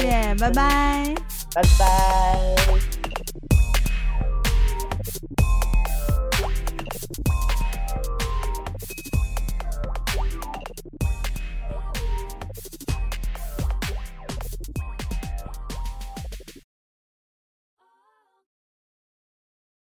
[0.01, 1.15] 谢谢，拜拜，
[1.55, 3.72] 拜拜。